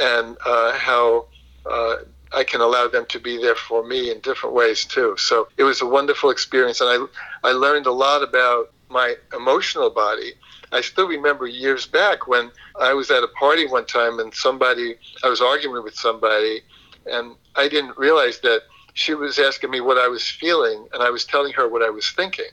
and 0.00 0.36
uh, 0.44 0.72
how. 0.72 1.26
Uh, 1.68 1.96
I 2.30 2.44
can 2.44 2.60
allow 2.60 2.88
them 2.88 3.06
to 3.06 3.18
be 3.18 3.38
there 3.38 3.54
for 3.54 3.82
me 3.82 4.10
in 4.10 4.20
different 4.20 4.54
ways 4.54 4.84
too. 4.84 5.14
So 5.16 5.48
it 5.56 5.64
was 5.64 5.80
a 5.80 5.86
wonderful 5.86 6.28
experience, 6.28 6.82
and 6.82 7.08
I 7.42 7.48
I 7.48 7.52
learned 7.52 7.86
a 7.86 7.92
lot 7.92 8.22
about 8.22 8.70
my 8.90 9.16
emotional 9.34 9.88
body 9.88 10.34
I 10.72 10.80
still 10.80 11.08
remember 11.08 11.46
years 11.46 11.86
back 11.86 12.26
when 12.26 12.50
I 12.80 12.92
was 12.92 13.10
at 13.10 13.22
a 13.22 13.28
party 13.28 13.66
one 13.66 13.86
time 13.86 14.18
and 14.18 14.34
somebody, 14.34 14.96
I 15.24 15.28
was 15.28 15.40
arguing 15.40 15.82
with 15.82 15.94
somebody, 15.94 16.62
and 17.06 17.34
I 17.56 17.68
didn't 17.68 17.96
realize 17.96 18.40
that 18.40 18.62
she 18.94 19.14
was 19.14 19.38
asking 19.38 19.70
me 19.70 19.80
what 19.80 19.96
I 19.96 20.08
was 20.08 20.28
feeling, 20.28 20.88
and 20.92 21.02
I 21.02 21.10
was 21.10 21.24
telling 21.24 21.52
her 21.52 21.68
what 21.68 21.82
I 21.82 21.90
was 21.90 22.10
thinking. 22.10 22.50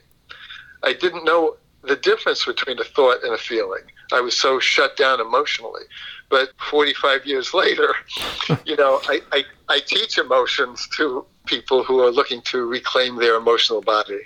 I 0.82 0.92
didn't 0.92 1.24
know 1.24 1.56
the 1.82 1.96
difference 1.96 2.44
between 2.44 2.78
a 2.78 2.84
thought 2.84 3.22
and 3.22 3.34
a 3.34 3.38
feeling. 3.38 3.82
I 4.12 4.20
was 4.20 4.36
so 4.36 4.58
shut 4.60 4.96
down 4.96 5.20
emotionally. 5.20 5.82
But 6.28 6.50
45 6.70 7.26
years 7.26 7.54
later, 7.54 7.94
you 8.64 8.76
know, 8.76 9.00
I, 9.08 9.20
I, 9.32 9.44
I 9.68 9.80
teach 9.80 10.18
emotions 10.18 10.88
to 10.96 11.24
people 11.46 11.84
who 11.84 12.00
are 12.00 12.10
looking 12.10 12.42
to 12.42 12.66
reclaim 12.66 13.16
their 13.16 13.36
emotional 13.36 13.80
body. 13.80 14.20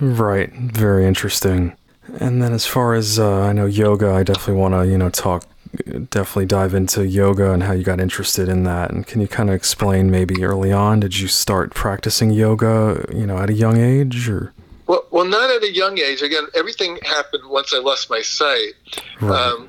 Right. 0.00 0.52
Very 0.52 1.06
interesting. 1.06 1.76
And 2.18 2.42
then 2.42 2.52
as 2.52 2.66
far 2.66 2.94
as 2.94 3.18
uh, 3.18 3.40
I 3.42 3.52
know 3.52 3.66
yoga, 3.66 4.12
I 4.12 4.22
definitely 4.22 4.60
want 4.60 4.74
to 4.74 4.86
you 4.86 4.98
know 4.98 5.10
talk, 5.10 5.46
definitely 6.10 6.46
dive 6.46 6.74
into 6.74 7.06
yoga 7.06 7.52
and 7.52 7.62
how 7.62 7.72
you 7.72 7.84
got 7.84 8.00
interested 8.00 8.48
in 8.48 8.64
that. 8.64 8.90
And 8.90 9.06
can 9.06 9.20
you 9.20 9.28
kind 9.28 9.48
of 9.48 9.54
explain 9.54 10.10
maybe 10.10 10.42
early 10.42 10.72
on? 10.72 11.00
Did 11.00 11.18
you 11.18 11.28
start 11.28 11.74
practicing 11.74 12.30
yoga, 12.30 13.04
you 13.14 13.26
know, 13.26 13.38
at 13.38 13.50
a 13.50 13.54
young 13.54 13.76
age 13.76 14.28
or? 14.28 14.52
Well, 14.86 15.06
well, 15.10 15.24
not 15.24 15.50
at 15.50 15.62
a 15.62 15.72
young 15.72 15.98
age. 15.98 16.20
Again, 16.20 16.44
everything 16.56 16.98
happened 17.04 17.44
once 17.48 17.72
I 17.72 17.78
lost 17.78 18.10
my 18.10 18.22
sight. 18.22 18.72
Right. 19.20 19.40
Um, 19.40 19.68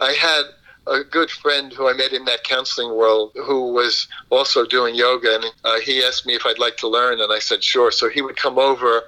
I 0.00 0.12
had 0.12 0.44
a 0.86 1.04
good 1.04 1.30
friend 1.30 1.72
who 1.72 1.88
I 1.88 1.92
met 1.92 2.12
in 2.12 2.24
that 2.24 2.44
counseling 2.44 2.96
world 2.96 3.32
who 3.34 3.72
was 3.72 4.06
also 4.30 4.64
doing 4.64 4.94
yoga, 4.94 5.34
and 5.34 5.44
uh, 5.64 5.80
he 5.80 6.04
asked 6.04 6.26
me 6.26 6.34
if 6.34 6.46
I'd 6.46 6.58
like 6.58 6.76
to 6.78 6.88
learn, 6.88 7.20
and 7.20 7.32
I 7.32 7.38
said 7.38 7.62
sure. 7.62 7.90
So 7.90 8.08
he 8.08 8.22
would 8.22 8.36
come 8.36 8.58
over 8.58 9.02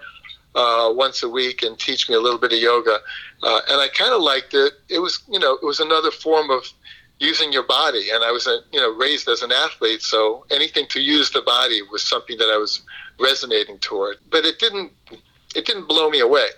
uh, 0.54 0.92
once 0.94 1.23
a 1.23 1.28
week 1.28 1.62
and 1.62 1.78
teach 1.78 2.09
me 2.09 2.14
a 2.14 2.21
little 2.21 2.38
bit 2.38 2.52
of 2.52 2.59
yoga. 2.59 2.99
Uh, 3.42 3.61
and 3.68 3.80
I 3.80 3.88
kind 3.88 4.12
of 4.12 4.23
liked 4.23 4.54
it. 4.54 4.75
It 4.88 4.99
was, 4.99 5.23
you 5.28 5.38
know, 5.38 5.54
it 5.54 5.64
was 5.64 5.80
another 5.80 6.11
form 6.11 6.50
of 6.50 6.64
using 7.18 7.52
your 7.52 7.62
body. 7.62 8.11
And 8.12 8.25
I 8.25 8.30
was, 8.30 8.47
a, 8.47 8.59
you 8.73 8.80
know, 8.80 8.92
raised 8.92 9.28
as 9.28 9.42
an 9.42 9.52
athlete, 9.52 10.02
so 10.02 10.44
anything 10.50 10.87
to 10.88 11.00
use 11.00 11.30
the 11.30 11.42
body 11.42 11.80
was 11.90 12.02
something 12.02 12.37
that 12.38 12.50
I 12.52 12.56
was 12.56 12.82
resonating 13.21 13.78
toward. 13.78 14.16
But 14.30 14.44
it 14.44 14.59
didn't, 14.59 14.92
it 15.54 15.64
didn't 15.64 15.88
blow 15.88 16.11
me 16.11 16.21
away, 16.21 16.49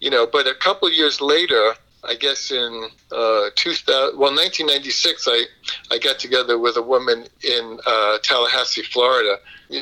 you 0.00 0.10
know. 0.10 0.26
But 0.26 0.46
a 0.46 0.54
couple 0.54 0.88
of 0.88 0.94
years 0.94 1.20
later, 1.20 1.74
I 2.04 2.14
guess 2.14 2.50
in 2.50 2.88
uh, 3.10 3.50
2000, 3.56 4.18
well, 4.18 4.30
1996, 4.30 5.26
I, 5.28 5.44
I 5.90 5.98
got 5.98 6.18
together 6.18 6.58
with 6.58 6.76
a 6.76 6.82
woman 6.82 7.26
in 7.42 7.78
uh, 7.86 8.18
Tallahassee, 8.22 8.82
Florida, 8.82 9.38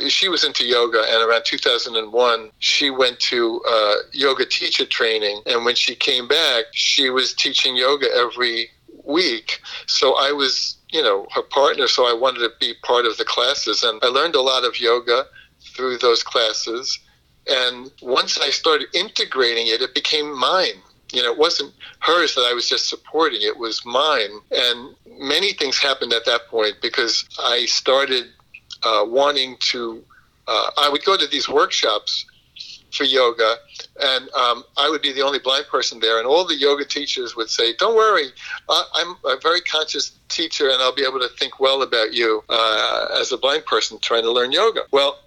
she 0.08 0.28
was 0.28 0.44
into 0.44 0.64
yoga, 0.64 1.02
and 1.08 1.28
around 1.28 1.44
2001, 1.44 2.50
she 2.58 2.90
went 2.90 3.18
to 3.20 3.60
uh, 3.68 3.94
yoga 4.12 4.46
teacher 4.46 4.86
training. 4.86 5.42
And 5.46 5.64
when 5.64 5.74
she 5.74 5.94
came 5.94 6.28
back, 6.28 6.66
she 6.72 7.10
was 7.10 7.34
teaching 7.34 7.76
yoga 7.76 8.06
every 8.14 8.70
week. 9.04 9.60
So 9.86 10.14
I 10.14 10.32
was, 10.32 10.76
you 10.90 11.02
know, 11.02 11.26
her 11.34 11.42
partner. 11.42 11.88
So 11.88 12.04
I 12.04 12.12
wanted 12.18 12.40
to 12.40 12.50
be 12.60 12.74
part 12.82 13.06
of 13.06 13.16
the 13.16 13.24
classes, 13.24 13.82
and 13.82 14.00
I 14.02 14.06
learned 14.06 14.34
a 14.34 14.40
lot 14.40 14.64
of 14.64 14.80
yoga 14.80 15.26
through 15.74 15.98
those 15.98 16.22
classes. 16.22 16.98
And 17.48 17.90
once 18.00 18.38
I 18.38 18.50
started 18.50 18.88
integrating 18.94 19.66
it, 19.66 19.82
it 19.82 19.94
became 19.94 20.38
mine. 20.38 20.80
You 21.12 21.22
know, 21.22 21.32
it 21.32 21.38
wasn't 21.38 21.74
hers 21.98 22.34
that 22.36 22.46
I 22.48 22.54
was 22.54 22.68
just 22.68 22.88
supporting, 22.88 23.42
it 23.42 23.58
was 23.58 23.84
mine. 23.84 24.30
And 24.50 24.94
many 25.18 25.52
things 25.52 25.78
happened 25.78 26.12
at 26.12 26.24
that 26.24 26.46
point 26.48 26.76
because 26.80 27.24
I 27.38 27.66
started 27.66 28.30
uh, 28.84 29.04
wanting 29.06 29.56
to, 29.60 30.02
uh, 30.46 30.70
I 30.78 30.88
would 30.88 31.04
go 31.04 31.16
to 31.16 31.26
these 31.26 31.48
workshops 31.48 32.26
for 32.92 33.04
yoga, 33.04 33.56
and 34.00 34.30
um, 34.34 34.64
I 34.76 34.88
would 34.90 35.02
be 35.02 35.12
the 35.12 35.22
only 35.22 35.38
blind 35.38 35.66
person 35.66 35.98
there. 35.98 36.18
And 36.18 36.26
all 36.26 36.46
the 36.46 36.54
yoga 36.54 36.84
teachers 36.84 37.34
would 37.36 37.48
say, 37.48 37.74
"Don't 37.76 37.96
worry, 37.96 38.26
I'm 38.68 39.16
a 39.24 39.36
very 39.40 39.62
conscious 39.62 40.12
teacher, 40.28 40.68
and 40.68 40.82
I'll 40.82 40.94
be 40.94 41.04
able 41.04 41.20
to 41.20 41.28
think 41.38 41.58
well 41.58 41.82
about 41.82 42.12
you 42.12 42.44
uh, 42.48 43.16
as 43.18 43.32
a 43.32 43.38
blind 43.38 43.64
person 43.64 43.98
trying 44.00 44.22
to 44.24 44.30
learn 44.30 44.52
yoga." 44.52 44.82
Well, 44.90 45.18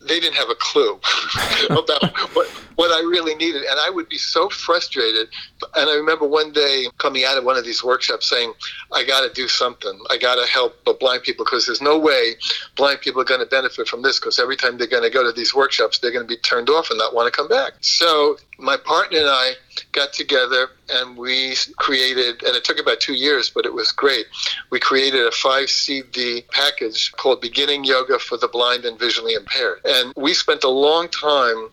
they 0.00 0.20
didn't 0.20 0.36
have 0.36 0.48
a 0.48 0.54
clue 0.54 0.94
about 1.70 2.02
what, 2.34 2.46
what 2.76 2.92
I 2.92 3.00
really 3.00 3.34
needed. 3.34 3.62
And 3.62 3.78
I 3.80 3.90
would 3.90 4.08
be 4.08 4.18
so 4.18 4.48
frustrated. 4.48 5.28
And 5.74 5.90
I 5.90 5.94
remember 5.94 6.26
one 6.26 6.52
day 6.52 6.86
coming 6.98 7.24
out 7.24 7.36
of 7.36 7.44
one 7.44 7.56
of 7.56 7.64
these 7.64 7.82
workshops 7.82 8.28
saying, 8.28 8.52
I 8.92 9.04
got 9.04 9.26
to 9.26 9.32
do 9.32 9.48
something. 9.48 9.98
I 10.10 10.16
got 10.16 10.36
to 10.36 10.46
help 10.46 10.84
the 10.84 10.94
blind 10.94 11.22
people 11.24 11.44
because 11.44 11.66
there's 11.66 11.82
no 11.82 11.98
way 11.98 12.36
blind 12.76 13.00
people 13.00 13.20
are 13.20 13.24
going 13.24 13.40
to 13.40 13.46
benefit 13.46 13.88
from 13.88 14.02
this 14.02 14.20
because 14.20 14.38
every 14.38 14.56
time 14.56 14.78
they're 14.78 14.86
going 14.86 15.02
to 15.02 15.10
go 15.10 15.24
to 15.24 15.32
these 15.32 15.54
workshops, 15.54 15.98
they're 15.98 16.12
going 16.12 16.26
to 16.26 16.28
be 16.28 16.40
turned 16.40 16.70
off 16.70 16.90
and 16.90 16.98
not 16.98 17.14
want 17.14 17.32
to 17.32 17.36
come 17.36 17.48
back. 17.48 17.72
So 17.80 18.36
my 18.58 18.76
partner 18.76 19.18
and 19.18 19.28
I 19.28 19.52
got 19.92 20.12
together 20.12 20.70
and 20.90 21.16
we 21.16 21.54
created, 21.76 22.42
and 22.42 22.56
it 22.56 22.64
took 22.64 22.80
about 22.80 23.00
two 23.00 23.14
years, 23.14 23.50
but 23.50 23.64
it 23.64 23.72
was 23.72 23.92
great. 23.92 24.26
We 24.70 24.80
created 24.80 25.26
a 25.26 25.30
five 25.30 25.70
CD 25.70 26.42
package 26.50 27.12
called 27.12 27.40
Beginning 27.40 27.84
Yoga 27.84 28.18
for 28.18 28.36
the 28.36 28.48
Blind 28.48 28.84
and 28.84 28.98
Visually 28.98 29.34
Impaired. 29.34 29.80
And 29.84 30.12
we 30.16 30.34
spent 30.34 30.64
a 30.64 30.68
long 30.68 31.08
time 31.08 31.68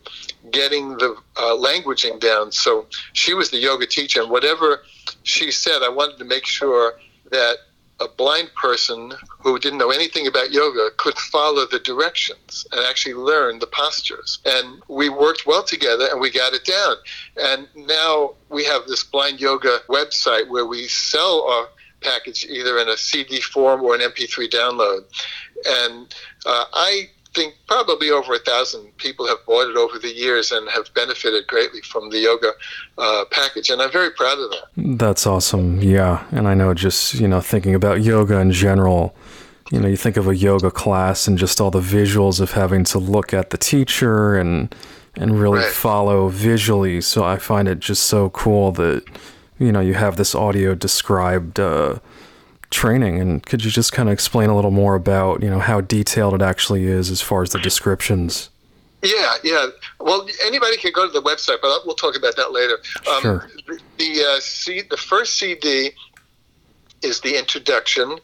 getting 0.51 0.97
the 0.97 1.15
uh, 1.37 1.55
languaging 1.55 2.19
down. 2.19 2.51
So 2.51 2.85
she 3.13 3.33
was 3.33 3.49
the 3.49 3.57
yoga 3.57 3.87
teacher, 3.87 4.21
and 4.21 4.29
whatever 4.29 4.83
she 5.23 5.51
said, 5.51 5.81
I 5.83 5.89
wanted 5.89 6.19
to 6.19 6.25
make 6.25 6.45
sure 6.45 6.93
that 7.31 7.57
a 7.99 8.07
blind 8.07 8.53
person 8.55 9.13
who 9.39 9.57
didn't 9.57 9.79
know 9.79 9.91
anything 9.91 10.27
about 10.27 10.51
yoga 10.51 10.89
could 10.97 11.17
follow 11.17 11.65
the 11.65 11.79
directions 11.79 12.65
and 12.71 12.81
actually 12.85 13.13
learn 13.13 13.59
the 13.59 13.67
postures. 13.67 14.39
And 14.45 14.81
we 14.87 15.07
worked 15.09 15.45
well 15.45 15.63
together 15.63 16.07
and 16.11 16.19
we 16.19 16.29
got 16.29 16.53
it 16.53 16.65
down. 16.65 16.95
And 17.37 17.67
now 17.87 18.33
we 18.49 18.65
have 18.65 18.85
this 18.87 19.03
blind 19.03 19.39
yoga 19.39 19.79
website 19.87 20.49
where 20.49 20.65
we 20.65 20.87
sell 20.87 21.43
our 21.43 21.69
package 22.01 22.45
either 22.45 22.77
in 22.79 22.89
a 22.89 22.97
CD 22.97 23.39
form 23.39 23.81
or 23.81 23.95
an 23.95 24.01
MP3 24.01 24.49
download. 24.49 25.05
And 25.65 26.13
uh, 26.45 26.65
I 26.73 27.09
think 27.35 27.55
probably 27.67 28.09
over 28.09 28.33
a 28.33 28.39
thousand 28.39 28.95
people 28.97 29.27
have 29.27 29.37
bought 29.45 29.69
it 29.69 29.75
over 29.75 29.99
the 29.99 30.13
years 30.13 30.51
and 30.51 30.67
have 30.69 30.91
benefited 30.93 31.45
greatly 31.47 31.81
from 31.81 32.09
the 32.09 32.19
yoga 32.19 32.51
uh, 32.97 33.25
package, 33.29 33.69
and 33.69 33.81
I'm 33.81 33.91
very 33.91 34.11
proud 34.11 34.39
of 34.39 34.49
that. 34.51 34.97
That's 34.97 35.27
awesome. 35.27 35.81
Yeah, 35.81 36.25
and 36.31 36.47
I 36.47 36.53
know 36.53 36.73
just 36.73 37.15
you 37.15 37.27
know 37.27 37.41
thinking 37.41 37.75
about 37.75 38.01
yoga 38.01 38.39
in 38.39 38.51
general. 38.51 39.15
You 39.71 39.79
know, 39.79 39.87
you 39.87 39.97
think 39.97 40.15
of 40.15 40.27
a 40.27 40.35
yoga 40.35 40.69
class 40.69 41.27
and 41.27 41.37
just 41.37 41.59
all 41.59 41.71
the 41.71 41.79
visuals 41.79 42.39
of 42.39 42.51
having 42.51 42.83
to 42.85 42.99
look 42.99 43.33
at 43.33 43.49
the 43.49 43.57
teacher 43.57 44.35
and 44.37 44.73
and 45.17 45.39
really 45.39 45.59
right. 45.59 45.71
follow 45.71 46.29
visually. 46.29 47.01
So 47.01 47.23
I 47.23 47.37
find 47.37 47.67
it 47.67 47.79
just 47.79 48.03
so 48.03 48.29
cool 48.29 48.71
that 48.73 49.03
you 49.59 49.71
know 49.71 49.81
you 49.81 49.95
have 49.95 50.17
this 50.17 50.35
audio 50.35 50.75
described 50.75 51.59
uh, 51.59 51.99
training 52.75 53.19
and 53.19 53.45
could 53.45 53.63
you 53.63 53.71
just 53.71 53.93
kind 53.93 54.09
of 54.09 54.13
explain 54.13 54.49
a 54.49 54.55
little 54.55 54.71
more 54.71 54.95
about 54.95 55.41
you 55.41 55.49
know 55.49 55.59
how 55.59 55.81
detailed 55.81 56.33
it 56.33 56.41
actually 56.41 56.85
is 56.85 57.09
as 57.09 57.21
far 57.21 57.41
as 57.41 57.51
the 57.51 57.59
descriptions? 57.59 58.49
Yeah 59.01 59.35
yeah. 59.43 59.67
Well 59.99 60.27
anybody 60.45 60.77
can 60.77 60.91
go 60.91 61.07
to 61.07 61.11
the 61.11 61.21
website 61.21 61.59
but 61.61 61.85
we'll 61.85 61.95
talk 61.95 62.17
about 62.17 62.35
that 62.35 62.51
later. 62.51 62.77
Um, 63.09 63.21
sure. 63.21 63.49
the 63.65 63.79
the, 63.97 64.25
uh, 64.29 64.39
C, 64.41 64.81
the 64.81 64.97
first 64.97 65.39
cd 65.39 65.91
is 67.01 67.21
the 67.21 67.37
introduction 67.37 68.17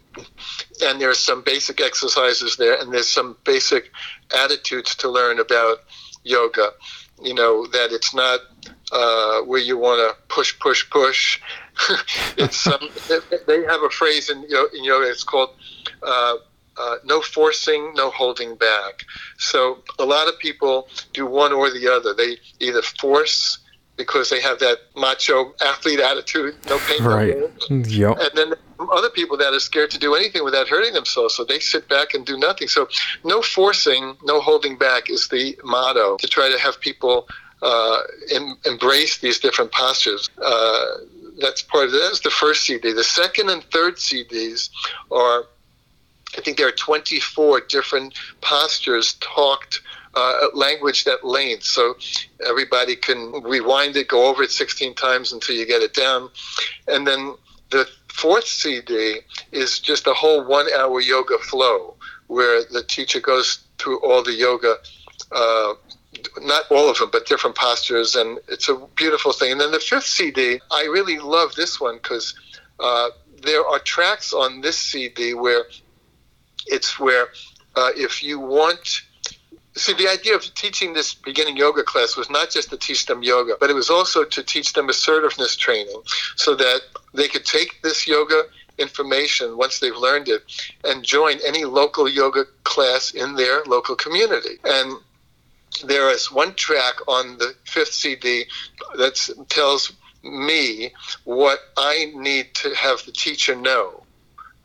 and 0.83 0.99
there's 0.99 1.19
some 1.19 1.41
basic 1.43 1.79
exercises 1.79 2.57
there 2.57 2.75
and 2.79 2.91
there's 2.91 3.07
some 3.07 3.37
basic 3.45 3.91
attitudes 4.37 4.95
to 4.95 5.09
learn 5.09 5.39
about 5.39 5.77
yoga. 6.23 6.71
You 7.23 7.35
know 7.35 7.67
that 7.67 7.91
it's 7.91 8.13
not 8.13 8.39
uh, 8.91 9.41
where 9.41 9.61
you 9.61 9.77
want 9.77 9.99
to 9.99 10.21
push 10.27 10.57
push 10.59 10.89
push 10.89 11.39
it's 12.37 12.67
um, 12.67 12.89
they 13.47 13.63
have 13.63 13.83
a 13.83 13.89
phrase 13.89 14.29
in 14.29 14.43
in 14.73 14.83
yoga. 14.83 15.09
It's 15.09 15.23
called 15.23 15.51
uh, 16.03 16.35
uh, 16.77 16.95
no 17.03 17.21
forcing, 17.21 17.93
no 17.95 18.09
holding 18.09 18.55
back. 18.55 19.05
So 19.37 19.79
a 19.99 20.05
lot 20.05 20.27
of 20.27 20.37
people 20.39 20.87
do 21.13 21.25
one 21.25 21.51
or 21.51 21.69
the 21.69 21.87
other. 21.87 22.13
They 22.13 22.37
either 22.59 22.81
force 22.81 23.59
because 23.97 24.29
they 24.29 24.41
have 24.41 24.59
that 24.59 24.79
macho 24.95 25.53
athlete 25.61 25.99
attitude, 25.99 26.55
no 26.69 26.79
pain, 26.87 27.03
right. 27.03 27.37
no 27.69 27.83
Yep. 27.83 28.17
And 28.19 28.31
then 28.35 28.53
other 28.91 29.09
people 29.09 29.37
that 29.37 29.53
are 29.53 29.59
scared 29.59 29.91
to 29.91 29.99
do 29.99 30.15
anything 30.15 30.43
without 30.43 30.67
hurting 30.67 30.93
themselves, 30.93 31.35
so 31.35 31.43
they 31.43 31.59
sit 31.59 31.87
back 31.87 32.13
and 32.13 32.25
do 32.25 32.37
nothing. 32.37 32.67
So 32.67 32.87
no 33.23 33.41
forcing, 33.41 34.15
no 34.23 34.41
holding 34.41 34.77
back 34.77 35.09
is 35.09 35.27
the 35.27 35.57
motto 35.63 36.17
to 36.17 36.27
try 36.27 36.49
to 36.49 36.57
have 36.57 36.79
people 36.79 37.27
uh, 37.61 38.01
em- 38.31 38.57
embrace 38.65 39.19
these 39.19 39.39
different 39.39 39.71
postures. 39.71 40.29
Uh, 40.41 40.97
that's 41.41 41.61
part 41.61 41.85
of 41.85 41.91
that's 41.91 42.21
the 42.21 42.29
first 42.29 42.63
CD. 42.63 42.93
The 42.93 43.03
second 43.03 43.49
and 43.49 43.63
third 43.65 43.95
CDs 43.95 44.69
are, 45.11 45.45
I 46.37 46.41
think 46.41 46.57
there 46.57 46.67
are 46.67 46.73
24 46.73 47.61
different 47.61 48.17
postures 48.41 49.13
talked. 49.19 49.81
Uh, 50.13 50.47
language 50.53 51.05
that 51.05 51.23
length, 51.23 51.63
so 51.63 51.95
everybody 52.45 52.97
can 52.97 53.31
rewind 53.43 53.95
it, 53.95 54.09
go 54.09 54.27
over 54.27 54.43
it 54.43 54.51
16 54.51 54.93
times 54.95 55.31
until 55.31 55.55
you 55.55 55.65
get 55.65 55.81
it 55.81 55.93
down, 55.93 56.29
and 56.89 57.07
then 57.07 57.33
the 57.69 57.87
fourth 58.09 58.45
CD 58.45 59.19
is 59.53 59.79
just 59.79 60.07
a 60.07 60.13
whole 60.13 60.43
one-hour 60.43 60.99
yoga 60.99 61.37
flow 61.37 61.95
where 62.27 62.63
the 62.71 62.83
teacher 62.83 63.19
goes 63.19 63.59
through 63.77 63.99
all 63.99 64.21
the 64.21 64.33
yoga 64.33 64.75
uh, 65.31 65.73
not 66.41 66.63
all 66.71 66.89
of 66.89 66.97
them, 66.97 67.09
but 67.11 67.25
different 67.25 67.55
postures, 67.55 68.15
and 68.15 68.39
it's 68.47 68.69
a 68.69 68.75
beautiful 68.95 69.33
thing. 69.33 69.53
And 69.53 69.61
then 69.61 69.71
the 69.71 69.79
fifth 69.79 70.05
CD, 70.05 70.59
I 70.71 70.83
really 70.83 71.19
love 71.19 71.55
this 71.55 71.79
one 71.79 71.97
because 71.97 72.33
uh, 72.79 73.09
there 73.41 73.65
are 73.65 73.79
tracks 73.79 74.33
on 74.33 74.61
this 74.61 74.77
CD 74.77 75.33
where 75.33 75.65
it's 76.67 76.99
where 76.99 77.27
uh, 77.75 77.91
if 77.95 78.23
you 78.23 78.39
want. 78.39 79.01
See, 79.77 79.93
the 79.93 80.09
idea 80.09 80.35
of 80.35 80.53
teaching 80.53 80.93
this 80.93 81.13
beginning 81.13 81.55
yoga 81.55 81.83
class 81.83 82.17
was 82.17 82.29
not 82.29 82.49
just 82.49 82.71
to 82.71 82.77
teach 82.77 83.05
them 83.05 83.23
yoga, 83.23 83.53
but 83.57 83.69
it 83.69 83.73
was 83.73 83.89
also 83.89 84.25
to 84.25 84.43
teach 84.43 84.73
them 84.73 84.89
assertiveness 84.89 85.55
training 85.55 86.01
so 86.35 86.55
that 86.55 86.81
they 87.13 87.29
could 87.29 87.45
take 87.45 87.81
this 87.81 88.05
yoga 88.05 88.43
information 88.77 89.57
once 89.57 89.79
they've 89.79 89.95
learned 89.95 90.27
it 90.27 90.43
and 90.83 91.03
join 91.03 91.37
any 91.45 91.63
local 91.63 92.09
yoga 92.09 92.43
class 92.63 93.11
in 93.11 93.35
their 93.35 93.63
local 93.63 93.95
community. 93.95 94.57
And 94.65 94.97
there 95.85 96.09
is 96.09 96.31
one 96.31 96.53
track 96.55 96.95
on 97.07 97.37
the 97.37 97.55
fifth 97.65 97.93
CD 97.93 98.45
that 98.97 99.29
tells 99.49 99.93
me 100.23 100.91
what 101.23 101.59
I 101.77 102.11
need 102.15 102.53
to 102.55 102.73
have 102.75 103.03
the 103.05 103.11
teacher 103.11 103.55
know 103.55 104.03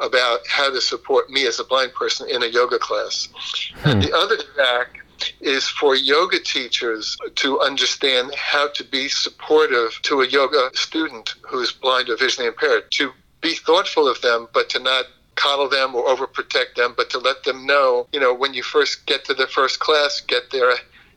about 0.01 0.41
how 0.47 0.71
to 0.71 0.81
support 0.81 1.31
me 1.31 1.47
as 1.47 1.59
a 1.59 1.65
blind 1.65 1.95
person 1.95 2.29
in 2.29 2.43
a 2.43 2.47
yoga 2.47 2.79
class. 2.79 3.29
Hmm. 3.77 3.89
And 3.91 4.03
the 4.03 4.15
other 4.15 4.37
track 4.55 5.01
is 5.41 5.67
for 5.67 5.97
yoga 5.97 6.39
teachers 6.39 7.17
to 7.37 7.61
understand 7.61 8.35
how 8.35 8.69
to 8.69 8.85
be 8.85 9.09
supportive 9.09 9.99
to 10.03 10.21
a 10.21 10.27
yoga 10.27 10.71
student 10.75 11.35
who 11.49 11.61
is 11.61 11.73
blind 11.73 12.11
or 12.11 12.17
visually 12.17 12.49
impaired, 12.49 12.91
to 12.93 13.13
be 13.41 13.55
thoughtful 13.55 14.09
of 14.09 14.21
them, 14.21 14.49
but 14.53 14.69
to 14.71 14.79
not 14.79 15.07
coddle 15.37 15.69
them 15.69 15.95
or 15.95 16.05
overprotect 16.07 16.75
them, 16.77 16.95
but 16.97 17.11
to 17.11 17.19
let 17.19 17.45
them 17.45 17.67
know, 17.67 18.07
you 18.13 18.21
know, 18.21 18.35
when 18.35 18.55
you 18.55 18.63
first 18.63 19.07
get 19.07 19.25
to 19.25 19.35
the 19.35 19.47
first 19.47 19.79
class, 19.81 20.21
get 20.21 20.51
there 20.51 20.73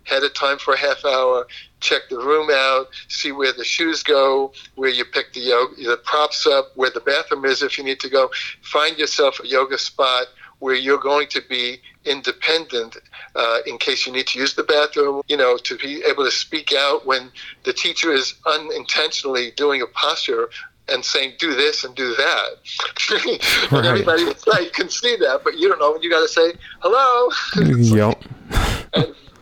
ahead 0.10 0.24
of 0.24 0.34
time 0.34 0.58
for 0.58 0.74
a 0.74 0.78
half 0.78 1.06
hour, 1.06 1.48
check 1.80 2.02
the 2.10 2.18
room 2.18 2.50
out, 2.52 2.88
see 3.08 3.32
where 3.32 3.54
the 3.54 3.64
shoes 3.64 4.04
go, 4.04 4.52
where 4.76 4.90
you 4.90 5.06
pick 5.06 5.34
the 5.34 5.40
yoga, 5.40 5.76
the 5.76 5.98
props 5.98 6.48
up, 6.48 6.72
where 6.76 6.90
the 6.90 7.00
bathroom 7.00 7.46
is 7.46 7.62
if 7.62 7.78
you 7.78 7.84
need 7.84 8.00
to 8.00 8.10
go. 8.10 8.30
Find 8.62 8.98
yourself 8.98 9.40
a 9.44 9.48
yoga 9.48 9.78
spot 9.78 10.28
where 10.60 10.76
you're 10.76 11.00
going 11.00 11.28
to 11.30 11.42
be 11.50 11.80
independent 12.06 12.98
uh, 13.36 13.60
in 13.66 13.78
case 13.78 14.06
you 14.06 14.12
need 14.12 14.28
to 14.28 14.40
use 14.40 14.56
the 14.56 14.64
bathroom, 14.64 15.22
you 15.28 15.38
know, 15.38 15.58
to 15.58 15.78
be 15.78 16.04
able 16.04 16.26
to 16.26 16.32
speak 16.32 16.74
out 16.74 17.06
when 17.06 17.32
the 17.64 17.72
teacher 17.72 18.12
is 18.12 18.36
unintentionally 18.46 19.52
doing 19.52 19.82
a 19.82 19.88
posture 19.88 20.50
and 20.90 21.06
saying 21.06 21.34
do 21.40 21.54
this 21.56 21.84
and 21.84 21.96
do 21.96 22.16
that. 22.16 22.50
Right. 23.72 23.86
everybody 23.86 24.24
inside 24.24 24.74
can 24.74 24.90
see 24.90 25.16
that, 25.18 25.42
but 25.44 25.58
you 25.58 25.70
don't 25.70 25.80
know. 25.80 25.98
You 26.02 26.10
got 26.10 26.22
to 26.22 26.28
say 26.28 26.54
hello. 26.82 27.30
yep. 28.16 28.24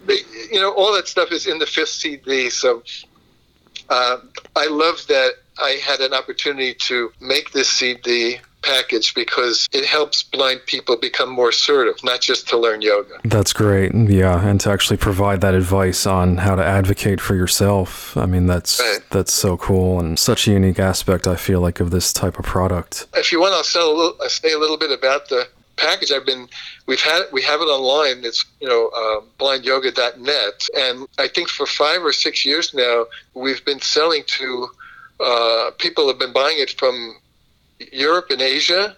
They, 0.07 0.17
you 0.51 0.59
know, 0.59 0.71
all 0.73 0.93
that 0.93 1.07
stuff 1.07 1.31
is 1.31 1.45
in 1.45 1.59
the 1.59 1.65
fifth 1.67 1.89
CD. 1.89 2.49
So 2.49 2.81
uh, 3.89 4.17
I 4.55 4.67
love 4.67 5.05
that 5.07 5.33
I 5.59 5.71
had 5.83 5.99
an 6.01 6.13
opportunity 6.13 6.73
to 6.73 7.11
make 7.19 7.51
this 7.51 7.69
CD 7.69 8.37
package 8.63 9.13
because 9.13 9.67
it 9.71 9.85
helps 9.85 10.23
blind 10.23 10.59
people 10.65 10.97
become 10.97 11.29
more 11.29 11.49
assertive, 11.49 11.95
not 12.03 12.19
just 12.19 12.47
to 12.49 12.57
learn 12.57 12.81
yoga. 12.81 13.13
That's 13.23 13.53
great. 13.53 13.93
Yeah, 13.93 14.45
and 14.45 14.59
to 14.61 14.71
actually 14.71 14.97
provide 14.97 15.41
that 15.41 15.53
advice 15.53 16.05
on 16.05 16.37
how 16.37 16.55
to 16.55 16.63
advocate 16.65 17.21
for 17.21 17.35
yourself. 17.35 18.17
I 18.17 18.25
mean, 18.25 18.45
that's 18.47 18.79
Right. 18.79 18.99
that's 19.11 19.31
so 19.31 19.57
cool 19.57 19.99
and 19.99 20.19
such 20.19 20.47
a 20.47 20.51
unique 20.51 20.79
aspect 20.79 21.27
I 21.27 21.35
feel 21.35 21.61
like 21.61 21.79
of 21.79 21.91
this 21.91 22.11
type 22.11 22.37
of 22.39 22.45
product. 22.45 23.07
If 23.15 23.31
you 23.31 23.39
want, 23.39 23.53
I'll 23.53 23.63
sell 23.63 23.89
a 23.89 23.95
little, 23.95 24.17
I'll 24.21 24.29
say 24.29 24.51
a 24.51 24.59
little 24.59 24.77
bit 24.77 24.91
about 24.91 25.29
the 25.29 25.47
package. 25.77 26.11
I've 26.11 26.25
been, 26.25 26.47
we've 26.87 27.01
had, 27.01 27.23
we 27.31 27.41
have 27.43 27.61
it 27.61 27.65
online. 27.65 28.25
It's 28.25 28.45
you 28.59 28.67
know 28.67 28.89
uh, 28.89 29.21
blindyoga.net, 29.39 30.67
and 30.77 31.07
I 31.17 31.27
think 31.27 31.49
for 31.49 31.65
five 31.65 32.03
or 32.03 32.11
six 32.11 32.45
years 32.45 32.73
now, 32.73 33.05
we've 33.33 33.63
been 33.63 33.79
selling 33.79 34.23
to 34.27 34.67
uh, 35.19 35.71
people 35.77 36.07
have 36.07 36.19
been 36.19 36.33
buying 36.33 36.59
it 36.59 36.71
from 36.71 37.15
Europe 37.91 38.27
and 38.29 38.41
Asia 38.41 38.95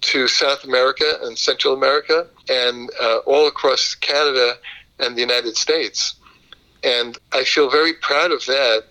to 0.00 0.28
South 0.28 0.64
America 0.64 1.18
and 1.22 1.36
Central 1.36 1.74
America 1.74 2.26
and 2.48 2.90
uh, 3.00 3.18
all 3.18 3.48
across 3.48 3.94
Canada 3.96 4.54
and 4.98 5.16
the 5.16 5.20
United 5.20 5.56
States. 5.56 6.14
And 6.84 7.18
I 7.32 7.44
feel 7.44 7.68
very 7.70 7.94
proud 7.94 8.30
of 8.30 8.44
that. 8.46 8.84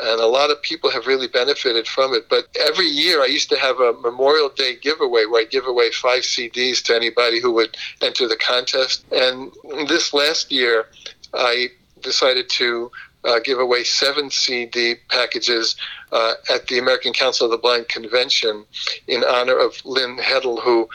And 0.00 0.20
a 0.20 0.26
lot 0.26 0.50
of 0.50 0.62
people 0.62 0.90
have 0.90 1.06
really 1.06 1.28
benefited 1.28 1.86
from 1.86 2.14
it. 2.14 2.28
But 2.28 2.48
every 2.58 2.86
year 2.86 3.22
I 3.22 3.26
used 3.26 3.50
to 3.50 3.58
have 3.58 3.80
a 3.80 3.92
Memorial 3.92 4.48
Day 4.48 4.76
giveaway 4.76 5.26
where 5.26 5.42
I 5.42 5.44
give 5.44 5.66
away 5.66 5.90
five 5.90 6.22
CDs 6.22 6.82
to 6.84 6.96
anybody 6.96 7.40
who 7.40 7.52
would 7.52 7.76
enter 8.00 8.26
the 8.26 8.36
contest. 8.36 9.04
And 9.12 9.52
this 9.88 10.14
last 10.14 10.50
year 10.50 10.86
I 11.34 11.68
decided 12.00 12.48
to 12.50 12.90
uh, 13.24 13.38
give 13.40 13.58
away 13.58 13.84
seven 13.84 14.30
CD 14.30 14.94
packages 15.08 15.76
uh, 16.12 16.34
at 16.52 16.66
the 16.68 16.78
American 16.78 17.12
Council 17.12 17.46
of 17.46 17.50
the 17.50 17.58
Blind 17.58 17.88
convention 17.88 18.64
in 19.06 19.22
honor 19.24 19.58
of 19.58 19.74
Lynn 19.84 20.16
Heddle, 20.16 20.60
who 20.62 20.88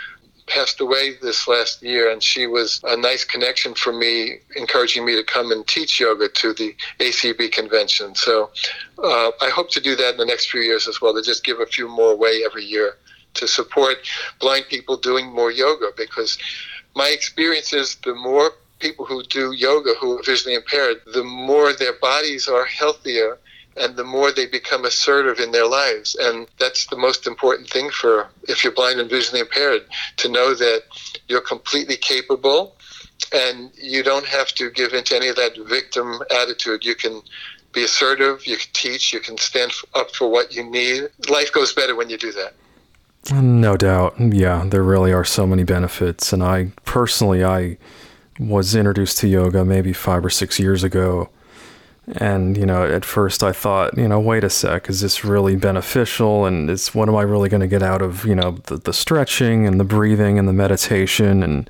passed 0.47 0.79
away 0.79 1.15
this 1.21 1.47
last 1.47 1.81
year, 1.81 2.11
and 2.11 2.21
she 2.21 2.47
was 2.47 2.81
a 2.83 2.95
nice 2.95 3.23
connection 3.23 3.73
for 3.73 3.91
me, 3.91 4.39
encouraging 4.55 5.05
me 5.05 5.15
to 5.15 5.23
come 5.23 5.51
and 5.51 5.67
teach 5.67 5.99
yoga 5.99 6.29
to 6.29 6.53
the 6.53 6.75
ACB 6.99 7.51
convention. 7.51 8.15
So 8.15 8.51
uh, 9.03 9.31
I 9.41 9.49
hope 9.49 9.69
to 9.71 9.81
do 9.81 9.95
that 9.95 10.11
in 10.11 10.17
the 10.17 10.25
next 10.25 10.49
few 10.49 10.61
years 10.61 10.87
as 10.87 11.01
well, 11.01 11.13
to 11.13 11.21
just 11.21 11.43
give 11.43 11.59
a 11.59 11.65
few 11.65 11.87
more 11.87 12.11
away 12.11 12.43
every 12.45 12.63
year 12.63 12.97
to 13.35 13.47
support 13.47 13.97
blind 14.39 14.65
people 14.69 14.97
doing 14.97 15.31
more 15.31 15.51
yoga 15.51 15.87
because 15.97 16.37
my 16.95 17.09
experience 17.09 17.73
is 17.73 17.95
the 18.03 18.15
more 18.15 18.51
people 18.79 19.05
who 19.05 19.23
do 19.23 19.51
yoga 19.53 19.93
who 19.99 20.17
are 20.19 20.23
visually 20.23 20.55
impaired, 20.55 20.97
the 21.13 21.23
more 21.23 21.73
their 21.73 21.93
bodies 21.99 22.47
are 22.47 22.65
healthier 22.65 23.37
and 23.77 23.95
the 23.95 24.03
more 24.03 24.31
they 24.31 24.45
become 24.45 24.85
assertive 24.85 25.39
in 25.39 25.51
their 25.51 25.67
lives. 25.67 26.15
And 26.19 26.47
that's 26.59 26.87
the 26.87 26.97
most 26.97 27.27
important 27.27 27.69
thing 27.69 27.89
for 27.89 28.29
if 28.47 28.63
you're 28.63 28.73
blind 28.73 28.99
and 28.99 29.09
visually 29.09 29.41
impaired 29.41 29.83
to 30.17 30.29
know 30.29 30.53
that 30.53 30.83
you're 31.27 31.41
completely 31.41 31.97
capable 31.97 32.75
and 33.33 33.71
you 33.75 34.03
don't 34.03 34.25
have 34.25 34.49
to 34.55 34.69
give 34.71 34.93
into 34.93 35.15
any 35.15 35.27
of 35.27 35.35
that 35.35 35.57
victim 35.67 36.19
attitude. 36.31 36.85
You 36.85 36.95
can 36.95 37.21
be 37.73 37.83
assertive, 37.83 38.47
you 38.47 38.57
can 38.57 38.69
teach, 38.73 39.11
you 39.13 39.19
can 39.19 39.37
stand 39.37 39.71
up 39.93 40.11
for 40.11 40.29
what 40.29 40.55
you 40.55 40.63
need. 40.63 41.09
Life 41.29 41.51
goes 41.51 41.73
better 41.73 41.95
when 41.95 42.09
you 42.09 42.17
do 42.17 42.31
that. 42.31 42.53
No 43.33 43.75
doubt. 43.75 44.15
Yeah, 44.19 44.63
there 44.65 44.83
really 44.83 45.11
are 45.11 45.25
so 45.25 45.47
many 45.47 45.63
benefits. 45.63 46.31
And 46.31 46.43
I 46.43 46.71
personally, 46.85 47.43
I 47.43 47.77
was 48.39 48.75
introduced 48.75 49.17
to 49.19 49.27
yoga 49.27 49.65
maybe 49.65 49.93
five 49.93 50.23
or 50.23 50.29
six 50.29 50.59
years 50.59 50.83
ago. 50.83 51.29
And, 52.07 52.55
you 52.55 52.65
know, 52.65 52.85
at 52.85 53.03
first 53.03 53.43
I 53.43 53.51
thought, 53.51 53.97
you 53.97 54.07
know, 54.07 54.19
wait 54.19 54.43
a 54.43 54.49
sec, 54.49 54.89
is 54.89 55.01
this 55.01 55.25
really 55.25 55.55
beneficial? 55.55 56.45
And 56.45 56.69
it's 56.69 56.93
what 56.93 57.09
am 57.09 57.15
I 57.15 57.23
really 57.23 57.49
going 57.49 57.61
to 57.61 57.67
get 57.67 57.81
out 57.81 58.01
of, 58.01 58.25
you 58.25 58.35
know, 58.35 58.51
the, 58.65 58.77
the 58.77 58.93
stretching 58.93 59.65
and 59.65 59.79
the 59.79 59.83
breathing 59.83 60.37
and 60.37 60.47
the 60.47 60.53
meditation? 60.53 61.41
And 61.41 61.69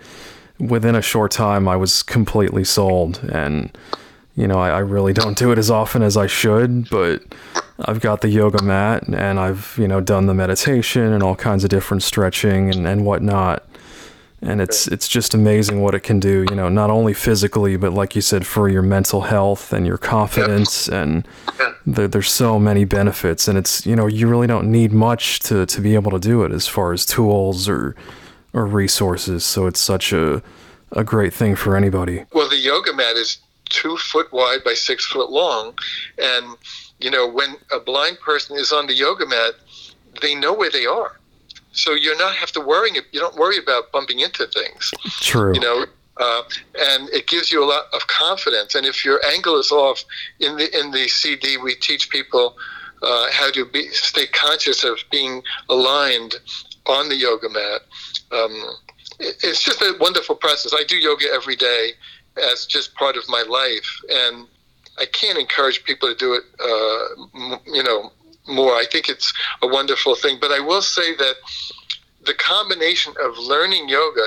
within 0.60 0.95
a 0.95 1.02
short 1.02 1.32
time, 1.32 1.67
I 1.67 1.78
was 1.78 2.04
completely 2.04 2.65
sold. 2.65 3.19
And, 3.32 3.76
you 4.36 4.48
know, 4.48 4.60
I, 4.60 4.71
I 4.71 4.80
really 4.80 5.13
don't 5.13 5.38
do 5.38 5.52
it 5.54 5.58
as 5.58 5.71
often 5.71 6.04
as 6.04 6.17
I 6.17 6.28
should, 6.28 6.89
but 6.89 7.24
I've 7.80 8.02
got 8.02 8.19
the 8.19 8.30
yoga 8.30 8.62
mat 8.62 9.08
and 9.08 9.39
I've, 9.39 9.76
you 9.78 9.88
know, 9.88 10.02
done 10.02 10.26
the 10.26 10.34
meditation 10.34 11.13
and 11.13 11.24
all 11.24 11.36
kinds 11.38 11.63
of 11.63 11.69
different 11.69 12.04
stretching 12.04 12.69
and, 12.69 12.86
and 12.86 13.06
whatnot. 13.06 13.65
And 14.41 14.62
it's 14.62 14.88
it's 14.88 15.08
just 15.08 15.34
amazing 15.34 15.82
what 15.82 15.95
it 15.95 16.02
can 16.02 16.19
do, 16.19 16.45
you 16.50 16.56
know, 16.56 16.69
not 16.69 16.89
only 16.89 17.13
physically, 17.13 17.78
but 17.78 17.93
like 17.93 18.15
you 18.15 18.21
said, 18.21 18.45
for 18.45 18.69
your 18.69 18.82
mental 18.84 19.21
health 19.21 19.74
and 19.74 19.88
your 19.88 19.98
confidence 19.98 20.88
and 20.88 21.28
Yeah. 21.60 21.74
there, 21.86 22.08
there's 22.08 22.32
so 22.32 22.60
many 22.60 22.86
benefits 22.86 23.48
and 23.48 23.58
it's 23.58 23.86
you 23.86 23.95
know, 23.95 24.08
you 24.08 24.28
really 24.28 24.45
don't 24.48 24.69
need 24.71 24.91
much 24.91 25.39
to, 25.39 25.65
to 25.65 25.82
be 25.82 25.95
able 25.95 26.12
to 26.12 26.19
do 26.19 26.43
it 26.43 26.52
as 26.52 26.67
far 26.67 26.93
as 26.93 27.06
tools 27.06 27.67
or 27.69 27.95
or 28.54 28.65
resources. 28.65 29.43
So 29.45 29.65
it's 29.67 29.80
such 29.80 30.13
a 30.13 30.43
a 30.91 31.04
great 31.04 31.34
thing 31.34 31.56
for 31.56 31.76
anybody. 31.76 32.26
Well, 32.34 32.48
the 32.50 32.58
yoga 32.58 32.93
mat 32.93 33.15
is 33.15 33.38
two 33.69 33.98
foot 33.98 34.32
wide 34.32 34.63
by 34.63 34.74
six 34.76 35.06
foot 35.06 35.32
long. 35.32 35.74
And, 36.19 36.56
you 37.00 37.10
know, 37.10 37.28
when 37.28 37.56
a 37.74 37.80
blind 37.80 38.19
person 38.19 38.56
is 38.58 38.71
on 38.71 38.86
the 38.88 38.93
yoga 38.93 39.26
mat, 39.26 39.56
they 40.21 40.36
know 40.36 40.54
where 40.54 40.69
they 40.69 40.86
are. 40.86 41.19
So 41.76 41.94
you're 41.94 42.18
not 42.18 42.36
have 42.36 42.52
to 42.54 42.62
worry. 42.62 42.92
You 43.12 43.20
don't 43.20 43.36
worry 43.36 43.58
about 43.58 43.92
bumping 43.92 44.20
into 44.22 44.48
things. 44.48 44.92
True. 45.22 45.54
You 45.54 45.60
know, 45.60 45.86
uh, 46.18 46.42
and 46.80 47.10
it 47.10 47.28
gives 47.28 47.52
you 47.52 47.64
a 47.64 47.68
lot 47.68 47.86
of 47.94 48.08
confidence. 48.08 48.76
And 48.76 48.86
if 48.86 49.04
your 49.06 49.20
angle 49.26 49.58
is 49.60 49.72
off 49.72 50.04
in 50.40 50.56
the 50.58 50.68
in 50.80 50.92
the 50.92 51.08
CD, 51.08 51.58
we 51.58 51.76
teach 51.76 52.10
people 52.10 52.56
uh, 53.04 53.28
how 53.32 53.52
to 53.52 53.66
be 53.66 53.90
stay 53.90 54.26
conscious 54.28 54.84
of 54.84 54.98
being 55.12 55.44
aligned 55.70 56.36
on 56.88 57.10
the 57.10 57.16
yoga 57.16 57.50
mat. 57.50 57.82
Um, 58.32 58.54
it- 59.20 59.38
it's 59.44 59.64
just 59.64 59.82
a 59.82 59.96
wonderful 60.00 60.36
process. 60.36 60.74
I 60.74 60.84
do 60.86 60.96
yoga 60.98 61.26
every 61.34 61.56
day 61.56 61.92
as 62.52 62.66
just 62.66 62.94
part 62.96 63.16
of 63.18 63.28
my 63.30 63.44
life, 63.44 64.02
and 64.10 64.48
I 64.98 65.06
can't 65.06 65.38
encourage 65.38 65.84
people 65.84 66.08
to 66.10 66.16
do 66.16 66.34
it. 66.34 66.44
Uh, 66.60 67.54
m- 67.54 67.60
you 67.66 67.84
know, 67.84 68.12
more. 68.56 68.74
I 68.74 68.86
think 68.91 69.10
it's 69.10 69.34
a 69.62 69.68
wonderful 69.68 70.15
thing. 70.15 70.38
But 70.39 70.52
I 70.52 70.60
will 70.60 70.82
say 70.82 71.15
that 71.15 71.36
the 72.26 72.34
combination 72.34 73.13
of 73.22 73.38
learning 73.38 73.89
yoga 73.89 74.26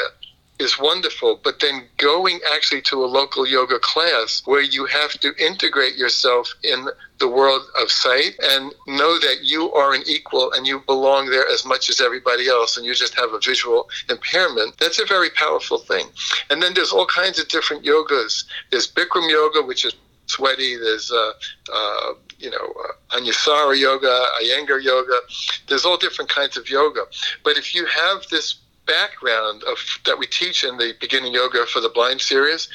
is 0.59 0.79
wonderful, 0.79 1.41
but 1.45 1.61
then 1.61 1.85
going 1.99 2.41
actually 2.53 2.83
to 2.83 3.05
a 3.05 3.07
local 3.07 3.47
yoga 3.47 3.79
class 3.79 4.43
where 4.45 4.61
you 4.61 4.87
have 4.87 5.13
to 5.13 5.33
integrate 5.39 5.97
yourself 5.97 6.53
in 6.65 6.89
the 7.19 7.29
world 7.29 7.63
of 7.81 7.91
sight 7.91 8.35
and 8.43 8.75
know 8.89 9.19
that 9.21 9.39
you 9.43 9.73
are 9.73 9.95
an 9.95 10.03
equal 10.07 10.53
and 10.53 10.67
you 10.67 10.81
belong 10.81 11.31
there 11.31 11.47
as 11.49 11.65
much 11.65 11.89
as 11.89 12.01
everybody 12.01 12.49
else 12.49 12.77
and 12.77 12.85
you 12.85 12.95
just 12.95 13.15
have 13.15 13.33
a 13.33 13.41
visual 13.41 13.89
impairment, 14.11 14.77
that's 14.79 14.99
a 14.99 15.07
very 15.07 15.31
powerful 15.31 15.79
thing. 15.79 16.07
And 16.51 16.61
then 16.61 16.75
there's 16.75 16.93
all 16.93 17.07
kinds 17.07 17.39
of 17.39 17.49
different 17.49 17.85
yogas. 17.85 18.45
There's 18.71 18.91
Bikram 18.91 19.31
yoga, 19.31 19.63
which 19.63 19.85
is 19.85 19.95
sweaty. 20.29 20.77
There's, 20.77 21.11
uh, 21.11 21.33
uh, 21.73 22.15
you 22.39 22.51
know, 22.51 22.57
uh, 22.57 23.17
Anusara 23.17 23.79
yoga, 23.79 24.25
Iyengar 24.43 24.83
yoga. 24.83 25.19
There's 25.67 25.85
all 25.85 25.97
different 25.97 26.31
kinds 26.31 26.57
of 26.57 26.69
yoga. 26.71 27.03
But 27.45 27.57
if 27.57 27.75
you 27.75 27.87
have 27.87 28.27
this 28.31 28.57
background 28.87 29.63
of 29.65 29.79
that 30.07 30.19
we 30.19 30.27
teach 30.27 30.65
in 30.65 30.79
the 30.79 30.95
beginning 31.01 31.35
yoga 31.35 31.67
for 31.67 31.81
the 31.81 31.91
blind 31.91 32.21
series, 32.21 32.69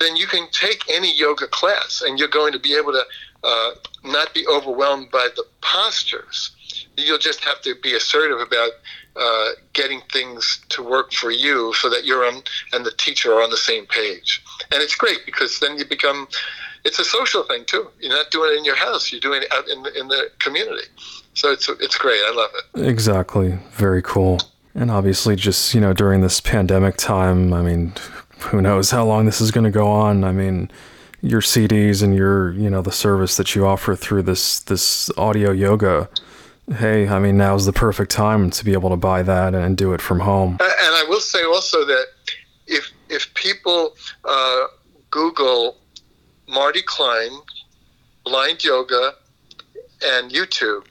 then 0.00 0.16
you 0.16 0.26
can 0.26 0.48
take 0.50 0.82
any 0.90 1.16
yoga 1.16 1.46
class 1.46 2.02
and 2.04 2.18
you're 2.18 2.28
going 2.28 2.52
to 2.52 2.58
be 2.58 2.74
able 2.74 2.92
to 2.92 3.04
uh, 3.44 3.70
not 4.04 4.34
be 4.34 4.46
overwhelmed 4.46 5.10
by 5.10 5.28
the 5.36 5.44
postures. 5.60 6.50
You'll 6.96 7.18
just 7.18 7.42
have 7.44 7.62
to 7.62 7.74
be 7.82 7.94
assertive 7.94 8.40
about 8.40 8.72
uh, 9.14 9.50
getting 9.72 10.00
things 10.12 10.60
to 10.70 10.82
work 10.82 11.12
for 11.12 11.30
you 11.30 11.72
so 11.74 11.88
that 11.90 12.04
you're 12.04 12.24
on 12.24 12.42
and 12.72 12.84
the 12.84 12.92
teacher 12.92 13.32
are 13.32 13.42
on 13.42 13.50
the 13.50 13.56
same 13.56 13.86
page. 13.86 14.42
And 14.70 14.82
it's 14.82 14.94
great 14.94 15.20
because 15.24 15.60
then 15.60 15.78
you 15.78 15.84
become 15.84 16.28
it's 16.84 16.98
a 16.98 17.04
social 17.04 17.42
thing 17.44 17.64
too. 17.64 17.88
You're 18.00 18.10
not 18.10 18.30
doing 18.30 18.52
it 18.54 18.58
in 18.58 18.64
your 18.64 18.76
house. 18.76 19.12
You're 19.12 19.20
doing 19.20 19.42
it 19.42 19.52
out 19.52 19.68
in 19.68 19.82
the, 19.82 19.98
in 19.98 20.08
the 20.08 20.30
community. 20.38 20.86
So 21.34 21.50
it's 21.50 21.68
it's 21.68 21.96
great. 21.96 22.20
I 22.26 22.32
love 22.34 22.50
it. 22.54 22.86
Exactly. 22.86 23.58
Very 23.72 24.02
cool. 24.02 24.40
And 24.74 24.90
obviously, 24.90 25.36
just, 25.36 25.74
you 25.74 25.80
know, 25.80 25.92
during 25.92 26.22
this 26.22 26.40
pandemic 26.40 26.96
time, 26.96 27.52
I 27.52 27.60
mean, 27.60 27.92
who 28.38 28.62
knows 28.62 28.90
how 28.90 29.04
long 29.04 29.26
this 29.26 29.40
is 29.40 29.50
going 29.50 29.64
to 29.64 29.70
go 29.70 29.86
on. 29.86 30.24
I 30.24 30.32
mean, 30.32 30.70
your 31.20 31.42
CDs 31.42 32.02
and 32.02 32.14
your, 32.14 32.52
you 32.52 32.70
know, 32.70 32.80
the 32.80 32.92
service 32.92 33.36
that 33.36 33.54
you 33.54 33.66
offer 33.66 33.94
through 33.94 34.22
this, 34.22 34.60
this 34.60 35.10
audio 35.18 35.50
yoga. 35.50 36.08
Hey, 36.76 37.06
I 37.08 37.18
mean, 37.18 37.36
now's 37.36 37.66
the 37.66 37.72
perfect 37.72 38.10
time 38.10 38.50
to 38.50 38.64
be 38.64 38.72
able 38.72 38.88
to 38.90 38.96
buy 38.96 39.22
that 39.22 39.54
and 39.54 39.76
do 39.76 39.92
it 39.92 40.00
from 40.00 40.20
home. 40.20 40.52
And 40.52 40.60
I 40.60 41.04
will 41.08 41.20
say 41.20 41.44
also 41.44 41.84
that 41.84 42.06
if 42.66 42.90
if 43.10 43.32
people 43.34 43.94
uh, 44.24 44.66
Google 45.10 45.76
Marty 46.52 46.82
Klein 46.82 47.30
blind 48.24 48.62
yoga 48.62 49.14
and 50.04 50.30
YouTube, 50.30 50.84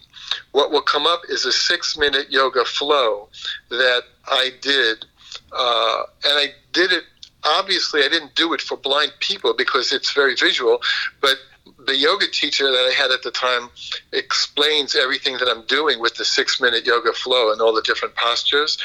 what 0.52 0.71
will 0.71 0.82
come 0.82 1.06
up 1.06 1.21
is 1.30 1.45
a 1.45 1.52
six 1.52 1.97
minute 1.97 2.30
yoga 2.30 2.65
flow 2.65 3.30
that 3.69 4.04
I 4.28 4.52
did. 4.62 5.06
Uh, 5.52 6.04
and 6.24 6.34
I 6.34 6.47
did 6.74 6.91
it, 6.91 7.04
obviously, 7.43 8.04
I 8.04 8.10
didn't 8.10 8.36
do 8.36 8.54
it 8.54 8.62
for 8.62 8.78
blind 8.78 9.13
people 9.19 9.54
because 9.54 9.91
it's 9.91 10.12
very 10.13 10.36
visual, 10.36 10.82
but 11.21 11.38
the 11.86 11.95
yoga 11.95 12.28
teacher 12.28 12.65
that 12.65 12.89
I 12.89 12.93
had 12.93 13.12
at 13.12 13.24
the 13.24 13.32
time 13.32 13.69
explains 14.13 14.95
everything 14.95 15.38
that 15.38 15.47
I'm 15.47 15.65
doing 15.65 16.00
with 16.00 16.15
the 16.15 16.26
six 16.26 16.60
minute 16.60 16.86
yoga 16.86 17.13
flow 17.13 17.52
and 17.52 17.62
all 17.62 17.74
the 17.74 17.82
different 17.82 18.15
postures. 18.15 18.78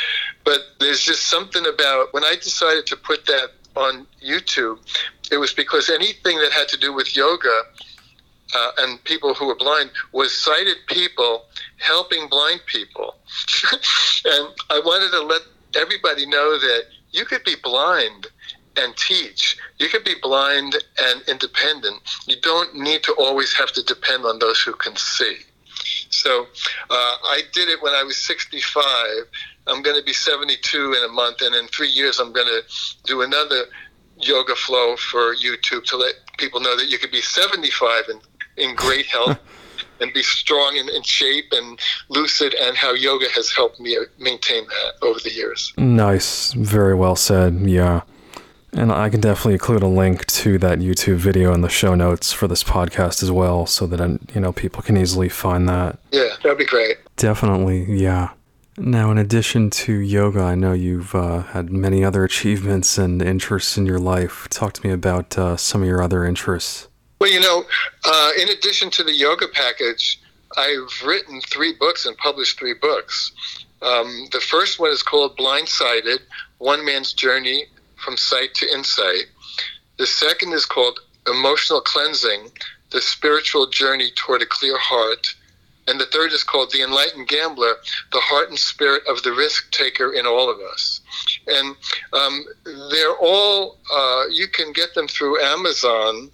But 0.45 0.61
there's 0.81 1.03
just 1.03 1.29
something 1.29 1.65
about 1.67 2.13
when 2.13 2.25
I 2.25 2.37
decided 2.37 2.87
to 2.87 2.97
put 2.97 3.27
that 3.27 3.51
on 3.77 4.07
YouTube, 4.25 4.79
it 5.31 5.39
was 5.39 5.53
because 5.53 5.91
anything 5.91 6.39
that 6.39 6.53
had 6.53 6.69
to 6.69 6.79
do 6.79 6.93
with 6.93 7.17
yoga 7.17 7.63
uh, 8.55 8.71
and 8.79 9.03
people 9.05 9.35
who 9.35 9.47
were 9.47 9.57
blind 9.57 9.91
was 10.13 10.37
sighted 10.37 10.77
people 10.87 11.45
helping 11.79 12.29
blind 12.29 12.61
people. 12.67 13.17
and 14.25 14.49
I 14.71 14.81
wanted 14.85 15.11
to 15.11 15.23
let 15.23 15.43
everybody 15.75 16.27
know 16.27 16.59
that 16.59 16.83
you 17.11 17.25
could 17.25 17.45
be 17.45 17.57
blind 17.63 18.29
and 18.77 18.97
teach. 18.97 19.57
You 19.79 19.89
could 19.89 20.05
be 20.05 20.15
blind 20.23 20.77
and 20.99 21.23
independent. 21.29 21.97
You 22.27 22.37
don't 22.43 22.75
need 22.75 23.03
to 23.05 23.13
always 23.15 23.53
have 23.55 23.73
to 23.73 23.83
depend 23.83 24.25
on 24.25 24.39
those 24.39 24.61
who 24.61 24.73
can 24.75 24.97
see. 24.97 25.39
So 26.11 26.47
uh, 26.91 27.15
I 27.25 27.43
did 27.53 27.69
it 27.69 27.83
when 27.83 27.95
I 27.95 28.03
was 28.03 28.17
65. 28.17 28.85
I'm 29.67 29.83
going 29.83 29.97
to 29.97 30.05
be 30.05 30.13
72 30.13 30.95
in 30.95 31.05
a 31.05 31.13
month, 31.13 31.43
and 31.43 31.55
in 31.55 31.67
three 31.69 31.89
years, 31.89 32.21
I'm 32.21 32.33
going 32.33 32.47
to 32.47 32.63
do 33.05 33.23
another 33.23 33.65
yoga 34.19 34.55
flow 34.55 34.97
for 34.97 35.35
YouTube 35.35 35.85
to 35.85 35.97
let 35.97 36.15
people 36.39 36.61
know 36.61 36.77
that 36.77 36.87
you 36.87 36.99
could 36.99 37.11
be 37.11 37.21
75 37.21 38.05
and 38.09 38.21
in 38.57 38.75
great 38.75 39.07
health. 39.07 39.39
and 40.01 40.13
be 40.13 40.23
strong 40.23 40.79
and 40.79 40.89
in 40.91 41.03
shape 41.03 41.47
and 41.53 41.81
lucid, 42.09 42.55
and 42.55 42.77
how 42.77 42.93
yoga 42.93 43.27
has 43.31 43.51
helped 43.51 43.81
me 43.81 43.97
maintain 44.19 44.67
that 44.67 45.07
over 45.07 45.19
the 45.21 45.33
years. 45.33 45.73
Nice. 45.79 46.53
Very 46.53 46.95
well 46.95 47.17
said. 47.17 47.55
Yeah. 47.61 48.03
And 48.73 48.93
I 48.93 49.09
can 49.09 49.21
definitely 49.21 49.55
include 49.55 49.83
a 49.83 49.89
link 49.89 50.27
to 50.27 50.59
that 50.59 50.81
YouTube 50.81 51.17
video 51.17 51.55
in 51.55 51.63
the 51.63 51.69
show 51.69 51.95
notes 51.95 52.33
for 52.33 52.47
this 52.47 52.63
podcast 52.63 53.23
as 53.23 53.31
well, 53.31 53.65
so 53.65 53.87
that 53.87 54.21
you 54.35 54.41
know 54.41 54.53
people 54.53 54.83
can 54.83 54.99
easily 54.99 55.31
find 55.31 55.67
that. 55.69 55.99
Yeah, 56.13 56.29
that'd 56.43 56.59
be 56.59 56.67
great. 56.67 56.99
Definitely, 57.17 57.85
yeah. 57.85 58.31
Now, 58.79 59.11
in 59.11 59.19
addition 59.19 59.71
to 59.71 59.95
yoga, 59.95 60.41
I 60.41 60.55
know 60.55 60.73
you've 60.73 61.15
uh, 61.15 61.43
had 61.43 61.71
many 61.71 62.05
other 62.05 62.25
achievements 62.31 62.99
and 62.99 63.23
interests 63.23 63.77
in 63.77 63.87
your 63.87 63.99
life. 63.99 64.47
Talk 64.51 64.75
to 64.75 64.87
me 64.87 64.93
about 64.93 65.39
uh, 65.39 65.57
some 65.57 65.83
of 65.83 65.89
your 65.89 66.03
other 66.03 66.25
interests. 66.25 66.89
Well, 67.19 67.33
you 67.33 67.41
know, 67.41 67.65
uh, 68.05 68.31
in 68.39 68.49
addition 68.51 68.91
to 68.91 69.03
the 69.03 69.15
yoga 69.15 69.49
package, 69.49 70.21
I've 70.57 71.03
written 71.05 71.41
three 71.41 71.75
books 71.79 72.05
and 72.05 72.17
published 72.19 72.59
three 72.59 72.75
books. 72.75 73.33
Um, 73.83 74.29
the 74.33 74.41
first 74.41 74.79
one 74.79 74.91
is 74.91 75.03
called 75.03 75.37
Blindsided 75.37 76.21
One 76.59 76.85
Man's 76.85 77.13
Journey 77.13 77.67
from 77.97 78.17
Sight 78.17 78.55
to 78.55 78.73
Insight. 78.73 79.27
The 79.99 80.07
second 80.07 80.53
is 80.53 80.67
called 80.67 81.01
Emotional 81.27 81.81
Cleansing 81.81 82.51
The 82.91 83.01
Spiritual 83.01 83.69
Journey 83.69 84.11
Toward 84.15 84.43
a 84.43 84.47
Clear 84.47 84.79
Heart. 84.79 85.35
And 85.89 86.01
the 86.01 86.07
third 86.07 86.33
is 86.33 86.43
called 86.43 86.73
The 86.73 86.83
Enlightened 86.83 87.29
Gambler 87.29 87.75
The 88.13 88.21
Heart 88.21 88.51
and 88.51 88.59
Spirit 88.59 89.03
of 89.09 89.23
the 89.23 89.33
Risk 89.33 89.71
Taker 89.71 90.13
in 90.13 90.27
All 90.27 90.51
of 90.51 90.59
Us. 90.61 91.01
And 91.47 91.77
um, 92.13 92.45
they're 92.91 93.17
all, 93.21 93.79
uh, 93.93 94.25
you 94.31 94.49
can 94.49 94.73
get 94.73 94.95
them 94.95 95.09
through 95.09 95.41
Amazon. 95.43 96.31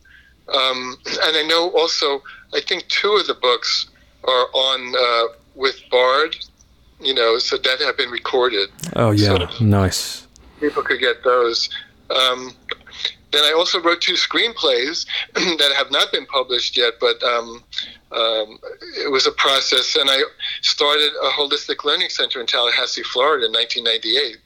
Um, 0.48 0.96
and 1.06 1.36
I 1.36 1.44
know 1.46 1.70
also, 1.70 2.22
I 2.54 2.60
think 2.60 2.88
two 2.88 3.12
of 3.12 3.26
the 3.26 3.34
books 3.34 3.88
are 4.24 4.46
on 4.52 4.94
uh, 4.98 5.34
with 5.54 5.80
Bard, 5.90 6.36
you 7.00 7.14
know, 7.14 7.38
so 7.38 7.56
that 7.58 7.80
have 7.80 7.96
been 7.96 8.10
recorded. 8.10 8.70
Oh, 8.96 9.10
yeah. 9.10 9.48
So, 9.48 9.64
nice 9.64 10.26
people 10.62 10.82
could 10.82 11.00
get 11.00 11.22
those. 11.24 11.68
Um, 12.08 12.54
then 13.32 13.44
I 13.44 13.52
also 13.52 13.80
wrote 13.80 14.00
two 14.00 14.14
screenplays 14.14 15.06
that 15.34 15.72
have 15.76 15.90
not 15.90 16.12
been 16.12 16.26
published 16.26 16.76
yet, 16.76 16.94
but 17.00 17.22
um, 17.22 17.64
um, 18.12 18.58
it 18.98 19.10
was 19.10 19.26
a 19.26 19.32
process. 19.32 19.96
And 19.96 20.08
I 20.08 20.22
started 20.60 21.10
a 21.22 21.30
holistic 21.30 21.84
learning 21.84 22.10
center 22.10 22.40
in 22.40 22.46
Tallahassee, 22.46 23.02
Florida 23.02 23.46
in 23.46 23.52
1998. 23.52 24.36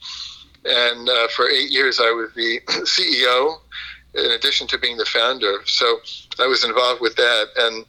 And 0.64 1.08
uh, 1.08 1.28
for 1.28 1.48
eight 1.48 1.70
years, 1.70 2.00
I 2.00 2.10
was 2.10 2.32
the 2.34 2.60
CEO 2.86 3.58
in 4.14 4.30
addition 4.32 4.66
to 4.68 4.78
being 4.78 4.96
the 4.96 5.04
founder. 5.04 5.58
So 5.66 5.98
I 6.38 6.46
was 6.46 6.64
involved 6.64 7.00
with 7.00 7.16
that. 7.16 7.46
And 7.56 7.84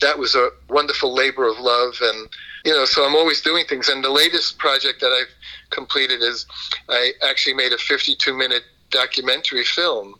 that 0.00 0.18
was 0.18 0.34
a 0.34 0.50
wonderful 0.68 1.12
labor 1.12 1.48
of 1.48 1.58
love. 1.58 1.94
And, 2.00 2.28
you 2.64 2.72
know, 2.72 2.84
so 2.84 3.04
I'm 3.04 3.16
always 3.16 3.40
doing 3.40 3.66
things. 3.66 3.88
And 3.88 4.02
the 4.02 4.10
latest 4.10 4.58
project 4.58 5.00
that 5.00 5.10
I've 5.10 5.34
completed 5.70 6.22
is 6.22 6.46
I 6.88 7.12
actually 7.28 7.54
made 7.54 7.72
a 7.72 7.78
52 7.78 8.32
minute 8.36 8.62
documentary 8.90 9.64
film, 9.64 10.14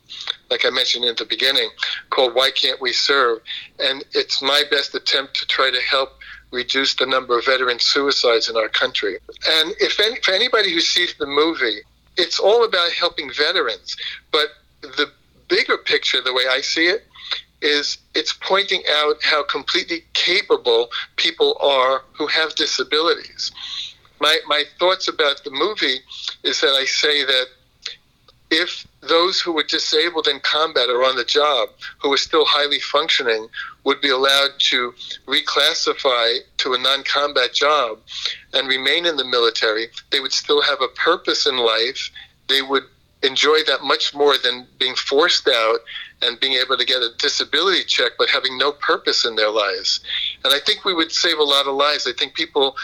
like 0.50 0.64
I 0.64 0.70
mentioned 0.70 1.04
in 1.04 1.14
the 1.16 1.24
beginning, 1.24 1.70
called 2.10 2.34
Why 2.34 2.50
Can't 2.50 2.80
We 2.80 2.92
Serve? 2.92 3.40
And 3.78 4.04
it's 4.12 4.42
my 4.42 4.64
best 4.70 4.94
attempt 4.94 5.36
to 5.36 5.46
try 5.46 5.70
to 5.70 5.80
help 5.80 6.10
reduce 6.50 6.94
the 6.94 7.06
number 7.06 7.38
of 7.38 7.44
veteran 7.44 7.78
suicides 7.78 8.48
in 8.48 8.56
our 8.56 8.68
country. 8.68 9.18
And 9.48 9.74
if 9.80 10.00
any, 10.00 10.20
for 10.22 10.32
anybody 10.32 10.72
who 10.72 10.80
sees 10.80 11.14
the 11.14 11.26
movie, 11.26 11.80
it's 12.16 12.38
all 12.38 12.64
about 12.64 12.90
helping 12.92 13.30
veterans. 13.32 13.96
But 14.32 14.48
the 14.80 15.10
bigger 15.48 15.76
picture, 15.76 16.20
the 16.20 16.32
way 16.32 16.44
I 16.50 16.60
see 16.60 16.86
it, 16.86 17.04
is 17.60 17.98
it's 18.14 18.32
pointing 18.32 18.82
out 18.90 19.16
how 19.22 19.42
completely 19.42 20.04
capable 20.14 20.88
people 21.16 21.56
are 21.60 22.02
who 22.16 22.26
have 22.28 22.54
disabilities 22.54 23.52
my, 24.20 24.38
my 24.46 24.64
thoughts 24.78 25.08
about 25.08 25.42
the 25.44 25.50
movie 25.50 26.00
is 26.42 26.60
that 26.60 26.72
I 26.72 26.84
say 26.84 27.24
that 27.24 27.46
if 28.50 28.86
those 29.00 29.40
who 29.40 29.52
were 29.52 29.62
disabled 29.62 30.26
in 30.26 30.40
combat 30.40 30.88
or 30.88 31.04
on 31.04 31.16
the 31.16 31.24
job, 31.24 31.68
who 31.98 32.08
were 32.08 32.16
still 32.16 32.44
highly 32.46 32.80
functioning, 32.80 33.48
would 33.84 34.00
be 34.00 34.10
allowed 34.10 34.50
to 34.58 34.94
reclassify 35.26 36.38
to 36.58 36.74
a 36.74 36.78
non 36.78 37.04
combat 37.04 37.52
job 37.52 37.98
and 38.54 38.68
remain 38.68 39.06
in 39.06 39.16
the 39.16 39.24
military, 39.24 39.88
they 40.10 40.20
would 40.20 40.32
still 40.32 40.62
have 40.62 40.80
a 40.80 40.88
purpose 40.88 41.46
in 41.46 41.56
life. 41.56 42.10
They 42.48 42.62
would 42.62 42.84
enjoy 43.22 43.58
that 43.66 43.82
much 43.82 44.14
more 44.14 44.36
than 44.38 44.66
being 44.78 44.94
forced 44.94 45.48
out 45.48 45.80
and 46.22 46.38
being 46.40 46.54
able 46.54 46.76
to 46.76 46.84
get 46.84 47.02
a 47.02 47.10
disability 47.18 47.82
check 47.84 48.12
but 48.16 48.28
having 48.28 48.56
no 48.56 48.72
purpose 48.72 49.24
in 49.24 49.36
their 49.36 49.50
lives. 49.50 50.00
And 50.44 50.54
I 50.54 50.58
think 50.60 50.84
we 50.84 50.94
would 50.94 51.12
save 51.12 51.38
a 51.38 51.42
lot 51.42 51.66
of 51.66 51.74
lives. 51.74 52.06
I 52.06 52.12
think 52.12 52.34
people 52.34 52.76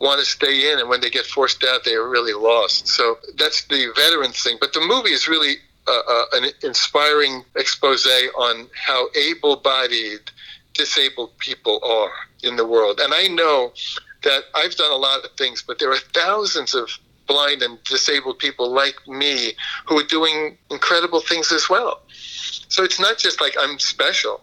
want 0.00 0.20
to 0.20 0.26
stay 0.26 0.72
in, 0.72 0.78
and 0.78 0.88
when 0.88 1.00
they 1.00 1.10
get 1.10 1.26
forced 1.26 1.64
out, 1.64 1.84
they 1.84 1.94
are 1.94 2.08
really 2.08 2.32
lost. 2.32 2.88
So 2.88 3.18
that's 3.36 3.64
the 3.64 3.92
veteran 3.96 4.32
thing. 4.32 4.56
But 4.60 4.72
the 4.72 4.80
movie 4.80 5.10
is 5.10 5.28
really 5.28 5.56
uh, 5.86 6.00
uh, 6.08 6.24
an 6.34 6.50
inspiring 6.62 7.44
expose 7.56 8.06
on 8.36 8.68
how 8.74 9.08
able 9.16 9.56
bodied 9.56 10.20
disabled 10.74 11.36
people 11.38 11.80
are 11.84 12.12
in 12.42 12.56
the 12.56 12.66
world. 12.66 13.00
And 13.00 13.12
I 13.14 13.26
know 13.28 13.72
that 14.22 14.42
I've 14.54 14.74
done 14.76 14.92
a 14.92 14.96
lot 14.96 15.24
of 15.24 15.30
things, 15.32 15.62
but 15.66 15.78
there 15.78 15.90
are 15.90 15.98
thousands 16.14 16.74
of 16.74 16.90
blind 17.26 17.62
and 17.62 17.82
disabled 17.84 18.38
people 18.38 18.70
like 18.70 18.96
me 19.06 19.52
who 19.86 19.98
are 19.98 20.04
doing 20.04 20.56
incredible 20.70 21.20
things 21.20 21.52
as 21.52 21.68
well. 21.68 22.00
So 22.68 22.84
it's 22.84 23.00
not 23.00 23.18
just 23.18 23.40
like 23.40 23.54
I'm 23.58 23.78
special. 23.78 24.40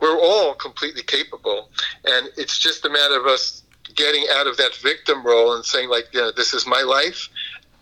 We're 0.00 0.18
all 0.18 0.54
completely 0.54 1.02
capable, 1.02 1.70
and 2.04 2.28
it's 2.36 2.58
just 2.58 2.84
a 2.84 2.88
matter 2.88 3.18
of 3.18 3.26
us 3.26 3.64
getting 3.98 4.24
out 4.32 4.46
of 4.46 4.56
that 4.56 4.74
victim 4.76 5.26
role 5.26 5.54
and 5.54 5.64
saying 5.64 5.90
like, 5.90 6.14
know, 6.14 6.30
this 6.30 6.54
is 6.54 6.66
my 6.66 6.82
life. 6.82 7.28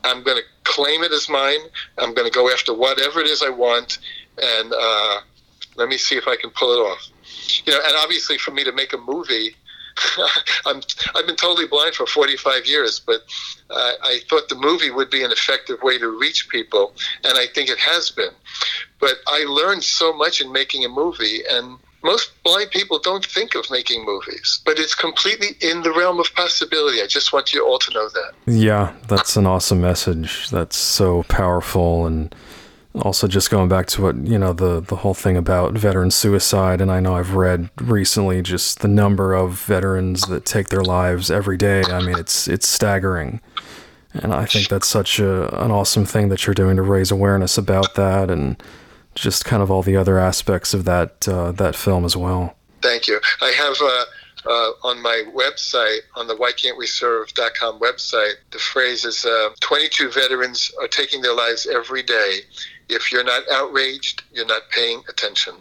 I'm 0.03 0.23
going 0.23 0.39
to 0.39 0.43
claim 0.65 1.03
it 1.03 1.13
as 1.13 1.29
mine. 1.29 1.61
I'm 1.99 2.15
going 2.15 2.27
to 2.27 2.33
go 2.33 2.51
after 2.51 2.73
whatever 2.75 3.21
it 3.21 3.27
is 3.27 3.43
I 3.43 3.51
want, 3.51 3.99
and 4.41 4.73
uh, 4.73 5.21
let 5.77 5.89
me 5.89 5.99
see 5.99 6.17
if 6.17 6.27
I 6.27 6.37
can 6.37 6.51
pull 6.51 6.73
it 6.73 6.79
off. 6.79 7.09
You 7.65 7.73
know, 7.73 7.81
and 7.87 7.97
obviously 7.99 8.39
for 8.39 8.51
me 8.51 8.65
to 8.65 8.73
make 8.73 8.93
a 8.93 8.99
movie, 8.99 9.57
I'm 10.67 10.81
I've 11.15 11.27
been 11.27 11.37
totally 11.37 11.67
blind 11.67 11.95
for 11.95 12.07
45 12.07 12.67
years, 12.67 13.01
but 13.01 13.23
uh, 13.71 13.93
I 14.03 14.21
thought 14.29 14.49
the 14.49 14.55
movie 14.55 14.91
would 14.91 15.11
be 15.11 15.25
an 15.25 15.33
effective 15.33 15.83
way 15.83 15.99
to 15.99 16.09
reach 16.09 16.49
people, 16.49 16.95
and 17.25 17.37
I 17.37 17.47
think 17.47 17.69
it 17.69 17.79
has 17.79 18.11
been. 18.11 18.35
But 19.01 19.17
I 19.27 19.45
learned 19.49 19.83
so 19.83 20.13
much 20.13 20.41
in 20.41 20.53
making 20.53 20.85
a 20.85 20.89
movie, 20.89 21.41
and 21.51 21.79
most 22.03 22.31
blind 22.45 22.71
people 22.71 22.99
don't 22.99 23.25
think 23.25 23.55
of 23.55 23.71
making 23.71 24.05
movies, 24.05 24.61
but 24.65 24.79
it's 24.79 24.95
completely 24.95 25.57
in 25.61 25.83
the 25.83 25.93
realm 25.93 26.21
of 26.21 26.33
possibility. 26.35 27.03
I 27.03 27.07
just 27.07 27.33
want 27.33 27.53
you 27.53 27.67
all 27.67 27.79
to 27.79 27.93
know 27.93 28.09
that. 28.09 28.33
Yeah, 28.47 28.95
that's 29.09 29.37
an 29.37 29.47
awesome 29.47 29.81
message. 29.81 30.49
That's 30.51 30.77
so 30.77 31.25
powerful 31.25 32.07
and 32.07 32.35
also 33.03 33.29
just 33.29 33.51
going 33.51 33.69
back 33.69 33.87
to 33.89 34.03
what, 34.03 34.17
you 34.17 34.39
know, 34.39 34.53
the 34.53 34.81
the 34.81 34.97
whole 34.97 35.15
thing 35.15 35.37
about 35.37 35.75
veteran 35.75 36.11
suicide 36.11 36.81
and 36.81 36.91
I 36.91 37.01
know 37.01 37.15
I've 37.17 37.35
read 37.35 37.69
recently 37.81 38.41
just 38.41 38.81
the 38.81 38.89
number 38.89 39.35
of 39.35 39.61
veterans 39.61 40.23
that 40.29 40.45
take 40.45 40.69
their 40.69 40.83
lives 40.83 41.31
every 41.31 41.57
day. 41.57 41.83
I 41.83 42.01
mean, 42.01 42.19
it's 42.19 42.49
it's 42.49 42.69
staggering. 42.69 43.41
And 44.15 44.33
I 44.33 44.47
think 44.47 44.69
that's 44.69 44.87
such 44.87 45.19
a, 45.19 45.63
an 45.63 45.71
awesome 45.71 46.07
thing 46.07 46.31
that 46.31 46.47
you're 46.47 46.55
doing 46.55 46.77
to 46.77 46.83
raise 46.83 47.11
awareness 47.11 47.59
about 47.59 47.97
that 47.97 48.31
and 48.31 48.57
just 49.17 49.45
kind 49.45 49.63
of 49.63 49.71
all 49.71 49.83
the 49.83 49.97
other 49.97 50.19
aspects 50.19 50.73
of 50.75 50.85
that 50.85 51.27
uh, 51.27 51.51
that 51.53 51.75
film 51.75 52.05
as 52.05 52.17
well. 52.17 52.57
Thank 52.83 53.09
you. 53.09 53.21
I 53.41 53.51
have 53.51 53.77
uh, 53.83 54.05
uh, 54.47 54.71
on 54.85 55.03
my 55.03 55.25
website, 55.35 56.01
on 56.15 56.29
the 56.29 56.37
whycan'tweserve.com 56.37 57.81
website, 57.81 58.35
the 58.53 58.59
phrase 58.59 59.05
is 59.05 59.25
uh, 59.25 59.51
22 59.61 60.11
veterans 60.11 60.71
are 60.81 60.87
taking 60.87 61.21
their 61.21 61.35
lives 61.35 61.67
every 61.67 62.03
day. 62.03 62.41
If 62.89 63.11
you're 63.11 63.25
not 63.25 63.43
outraged, 63.51 64.23
you're 64.33 64.47
not 64.47 64.63
paying 64.71 65.03
attention. 65.09 65.55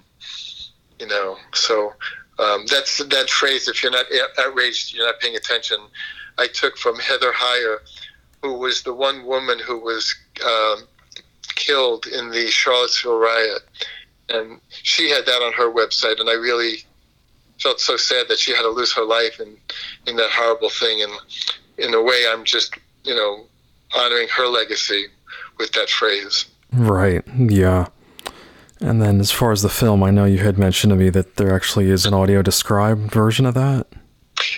You 0.99 1.07
know, 1.07 1.37
so 1.53 1.93
um, 2.37 2.65
that's 2.69 2.97
that 2.99 3.29
phrase. 3.29 3.67
If 3.67 3.81
you're 3.81 3.91
not 3.91 4.05
outraged, 4.37 4.93
you're 4.93 5.05
not 5.05 5.19
paying 5.19 5.35
attention. 5.35 5.79
I 6.37 6.47
took 6.47 6.77
from 6.77 6.99
Heather 6.99 7.31
Heyer, 7.31 7.77
who 8.41 8.53
was 8.53 8.83
the 8.83 8.93
one 8.93 9.25
woman 9.25 9.57
who 9.59 9.79
was 9.79 10.13
um, 10.45 10.87
killed 11.55 12.07
in 12.07 12.29
the 12.29 12.47
Charlottesville 12.47 13.17
riot, 13.17 13.61
and 14.29 14.59
she 14.69 15.09
had 15.09 15.25
that 15.25 15.41
on 15.41 15.53
her 15.53 15.71
website, 15.71 16.19
and 16.19 16.29
I 16.29 16.33
really 16.33 16.77
felt 17.59 17.79
so 17.79 17.97
sad 17.97 18.27
that 18.27 18.39
she 18.39 18.51
had 18.51 18.63
to 18.63 18.69
lose 18.69 18.93
her 18.93 19.05
life 19.05 19.39
in 19.39 19.57
in 20.07 20.15
that 20.17 20.31
horrible 20.31 20.69
thing. 20.69 21.01
And 21.01 21.11
in 21.77 21.93
a 21.93 22.01
way, 22.01 22.25
I'm 22.29 22.43
just 22.43 22.77
you 23.03 23.15
know 23.15 23.45
honoring 23.95 24.27
her 24.29 24.47
legacy 24.47 25.07
with 25.57 25.71
that 25.73 25.89
phrase. 25.89 26.45
Right. 26.73 27.23
Yeah. 27.37 27.87
And 28.81 29.01
then, 29.01 29.19
as 29.21 29.31
far 29.31 29.51
as 29.51 29.61
the 29.61 29.69
film, 29.69 30.03
I 30.03 30.11
know 30.11 30.25
you 30.25 30.39
had 30.39 30.57
mentioned 30.57 30.91
to 30.91 30.97
me 30.97 31.09
that 31.09 31.37
there 31.37 31.55
actually 31.55 31.89
is 31.89 32.05
an 32.05 32.13
audio 32.13 32.41
described 32.41 33.11
version 33.11 33.45
of 33.45 33.53
that. 33.53 33.87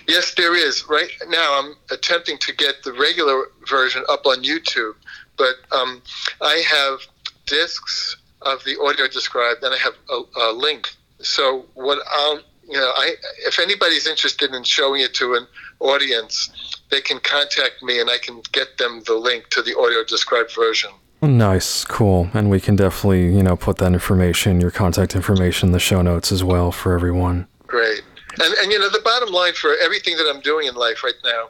Yes, 0.07 0.33
there 0.33 0.55
is. 0.55 0.85
Right 0.89 1.11
now, 1.27 1.59
I'm 1.59 1.75
attempting 1.91 2.37
to 2.39 2.53
get 2.53 2.83
the 2.83 2.93
regular 2.93 3.45
version 3.69 4.03
up 4.09 4.25
on 4.25 4.43
YouTube, 4.43 4.93
but 5.37 5.55
um, 5.71 6.01
I 6.41 6.63
have 6.69 6.99
discs 7.45 8.17
of 8.41 8.63
the 8.65 8.79
audio 8.81 9.07
described, 9.07 9.63
and 9.63 9.73
I 9.73 9.77
have 9.77 9.93
a, 10.09 10.21
a 10.39 10.51
link. 10.53 10.89
So 11.19 11.65
what 11.73 11.99
I'll, 12.11 12.39
you 12.67 12.77
know, 12.77 12.91
I 12.95 13.15
if 13.45 13.59
anybody's 13.59 14.07
interested 14.07 14.53
in 14.53 14.63
showing 14.63 15.01
it 15.01 15.13
to 15.15 15.35
an 15.35 15.47
audience, 15.79 16.81
they 16.89 17.01
can 17.01 17.19
contact 17.19 17.81
me, 17.81 17.99
and 17.99 18.09
I 18.09 18.17
can 18.17 18.41
get 18.51 18.77
them 18.77 19.01
the 19.05 19.15
link 19.15 19.49
to 19.49 19.61
the 19.61 19.77
audio 19.77 20.03
described 20.03 20.53
version. 20.53 20.91
Nice, 21.21 21.83
cool. 21.83 22.29
And 22.33 22.49
we 22.49 22.59
can 22.59 22.75
definitely, 22.75 23.35
you 23.35 23.41
know, 23.41 23.55
put 23.55 23.77
that 23.77 23.91
information, 23.93 24.61
your 24.61 24.69
contact 24.69 25.15
information, 25.15 25.69
in 25.69 25.73
the 25.73 25.79
show 25.79 26.03
notes 26.03 26.31
as 26.31 26.43
well 26.43 26.71
for 26.71 26.93
everyone. 26.93 27.47
Great. 27.65 28.03
And, 28.39 28.53
and 28.61 28.71
you 28.71 28.77
know, 28.77 28.89
the 28.89 29.01
bottom 29.03 29.33
line 29.33 29.53
for 29.53 29.75
everything 29.81 30.15
that 30.17 30.31
I'm 30.31 30.41
doing 30.41 30.67
in 30.67 30.75
life 30.75 31.03
right 31.03 31.15
now 31.23 31.49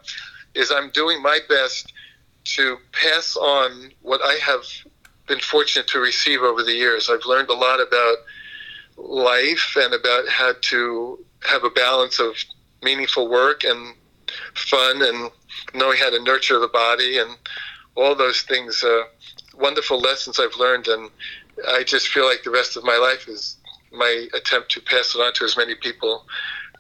is 0.56 0.72
I'm 0.72 0.90
doing 0.92 1.22
my 1.22 1.40
best 1.50 1.92
to 2.56 2.78
pass 2.92 3.36
on 3.36 3.92
what 4.02 4.22
I 4.24 4.34
have 4.36 4.64
been 5.28 5.40
fortunate 5.40 5.88
to 5.88 6.00
receive 6.00 6.42
over 6.42 6.64
the 6.64 6.74
years. 6.74 7.10
I've 7.10 7.26
learned 7.26 7.50
a 7.50 7.54
lot 7.54 7.82
about 7.82 8.18
life 8.98 9.76
and 9.76 9.94
about 9.94 10.28
how 10.30 10.54
to 10.60 11.26
have 11.46 11.64
a 11.64 11.70
balance 11.70 12.20
of 12.20 12.36
meaningful 12.82 13.30
work 13.30 13.64
and 13.64 13.96
fun 14.56 15.02
and 15.02 15.30
knowing 15.74 15.98
how 15.98 16.10
to 16.10 16.24
nurture 16.24 16.60
the 16.60 16.68
body 16.68 17.18
and 17.20 17.38
all 17.96 18.16
those 18.16 18.42
things. 18.42 18.84
Uh, 18.84 19.04
wonderful 19.56 20.00
lessons 20.00 20.40
I've 20.40 20.56
learned, 20.58 20.88
and 20.88 21.10
I 21.68 21.84
just 21.84 22.10
feel 22.10 22.26
like 22.26 22.44
the 22.44 22.52
rest 22.52 22.78
of 22.78 22.84
my 22.84 22.98
life 22.98 23.28
is 23.28 23.58
my 23.92 24.28
attempt 24.34 24.72
to 24.72 24.82
pass 24.82 25.16
it 25.16 25.20
on 25.20 25.34
to 25.34 25.46
as 25.46 25.58
many 25.58 25.76
people 25.76 26.26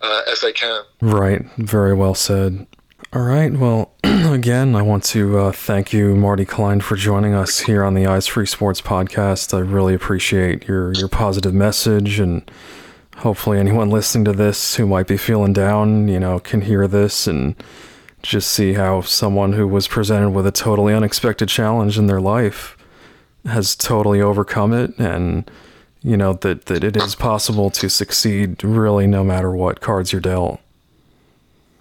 uh, 0.01 0.21
as 0.31 0.43
I 0.43 0.51
can. 0.51 0.83
Right. 1.01 1.43
Very 1.57 1.93
well 1.93 2.15
said. 2.15 2.67
All 3.13 3.23
right. 3.23 3.51
Well, 3.51 3.93
again, 4.33 4.75
I 4.75 4.81
want 4.81 5.03
to 5.05 5.37
uh, 5.37 5.51
thank 5.51 5.93
you, 5.93 6.15
Marty 6.15 6.45
Klein, 6.45 6.81
for 6.81 6.95
joining 6.95 7.33
us 7.33 7.59
here 7.61 7.83
on 7.83 7.93
the 7.93 8.05
Eyes 8.07 8.27
Free 8.27 8.45
Sports 8.45 8.81
podcast. 8.81 9.53
I 9.53 9.59
really 9.59 9.93
appreciate 9.93 10.67
your 10.67 10.91
your 10.93 11.07
positive 11.07 11.53
message, 11.53 12.19
and 12.19 12.49
hopefully, 13.17 13.57
anyone 13.57 13.89
listening 13.89 14.25
to 14.25 14.33
this 14.33 14.75
who 14.75 14.85
might 14.85 15.07
be 15.07 15.17
feeling 15.17 15.53
down, 15.53 16.07
you 16.07 16.19
know, 16.19 16.39
can 16.39 16.61
hear 16.61 16.87
this 16.87 17.27
and 17.27 17.55
just 18.21 18.51
see 18.51 18.73
how 18.73 19.01
someone 19.01 19.53
who 19.53 19.67
was 19.67 19.87
presented 19.87 20.31
with 20.31 20.45
a 20.45 20.51
totally 20.51 20.93
unexpected 20.93 21.47
challenge 21.47 21.97
in 21.97 22.07
their 22.07 22.21
life 22.21 22.75
has 23.45 23.75
totally 23.75 24.21
overcome 24.21 24.73
it 24.73 24.97
and 24.99 25.49
you 26.01 26.17
know 26.17 26.33
that 26.33 26.65
that 26.65 26.83
it 26.83 26.97
is 26.97 27.15
possible 27.15 27.69
to 27.69 27.89
succeed 27.89 28.61
really 28.61 29.07
no 29.07 29.23
matter 29.23 29.51
what 29.51 29.79
cards 29.79 30.11
you're 30.11 30.19
dealt 30.19 30.59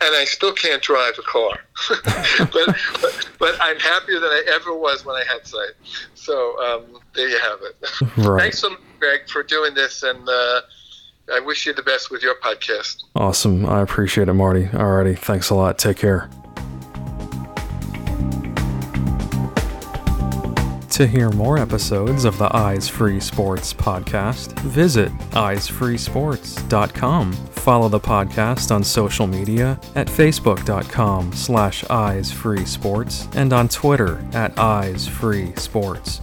and 0.01 0.15
I 0.15 0.25
still 0.25 0.53
can't 0.53 0.83
drive 0.83 1.15
a 1.19 1.23
car, 1.23 1.59
but, 1.89 2.03
but, 3.01 3.29
but 3.39 3.57
I'm 3.61 3.79
happier 3.79 4.21
than 4.21 4.31
I 4.31 4.43
ever 4.55 4.75
was 4.75 5.05
when 5.05 5.17
I 5.17 5.25
had 5.25 5.47
sight. 5.47 5.71
So 6.15 6.59
um, 6.63 7.01
there 7.15 7.29
you 7.29 7.39
have 7.39 7.61
it. 7.63 7.77
Right. 8.27 8.43
Thanks 8.43 8.59
so 8.59 8.71
much, 8.71 8.81
Greg, 8.99 9.29
for 9.29 9.43
doing 9.43 9.75
this, 9.75 10.03
and 10.03 10.29
uh, 10.29 10.61
I 11.33 11.41
wish 11.41 11.67
you 11.67 11.73
the 11.73 11.83
best 11.83 12.11
with 12.11 12.23
your 12.23 12.35
podcast. 12.37 13.05
Awesome. 13.15 13.67
I 13.67 13.81
appreciate 13.83 14.29
it, 14.29 14.35
Marty. 14.35 14.67
Alrighty. 14.67 15.19
Thanks 15.19 15.51
a 15.51 15.55
lot. 15.55 15.79
Take 15.79 15.99
care. 15.99 16.31
To 20.91 21.07
hear 21.07 21.31
more 21.31 21.59
episodes 21.59 22.25
of 22.25 22.39
the 22.39 22.55
Eyes 22.57 22.89
Free 22.89 23.21
Sports 23.21 23.75
podcast, 23.75 24.59
visit 24.61 25.13
eyesfreesports.com. 25.33 27.33
Follow 27.33 27.89
the 27.89 28.01
podcast 28.01 28.75
on 28.75 28.83
social 28.83 29.27
media 29.27 29.79
at 29.95 30.07
facebook.com 30.07 31.35
slash 31.35 31.85
eyesfreesports 31.85 33.37
and 33.37 33.53
on 33.53 33.69
Twitter 33.69 34.27
at 34.33 34.55
eyesfreesports. 34.55 36.23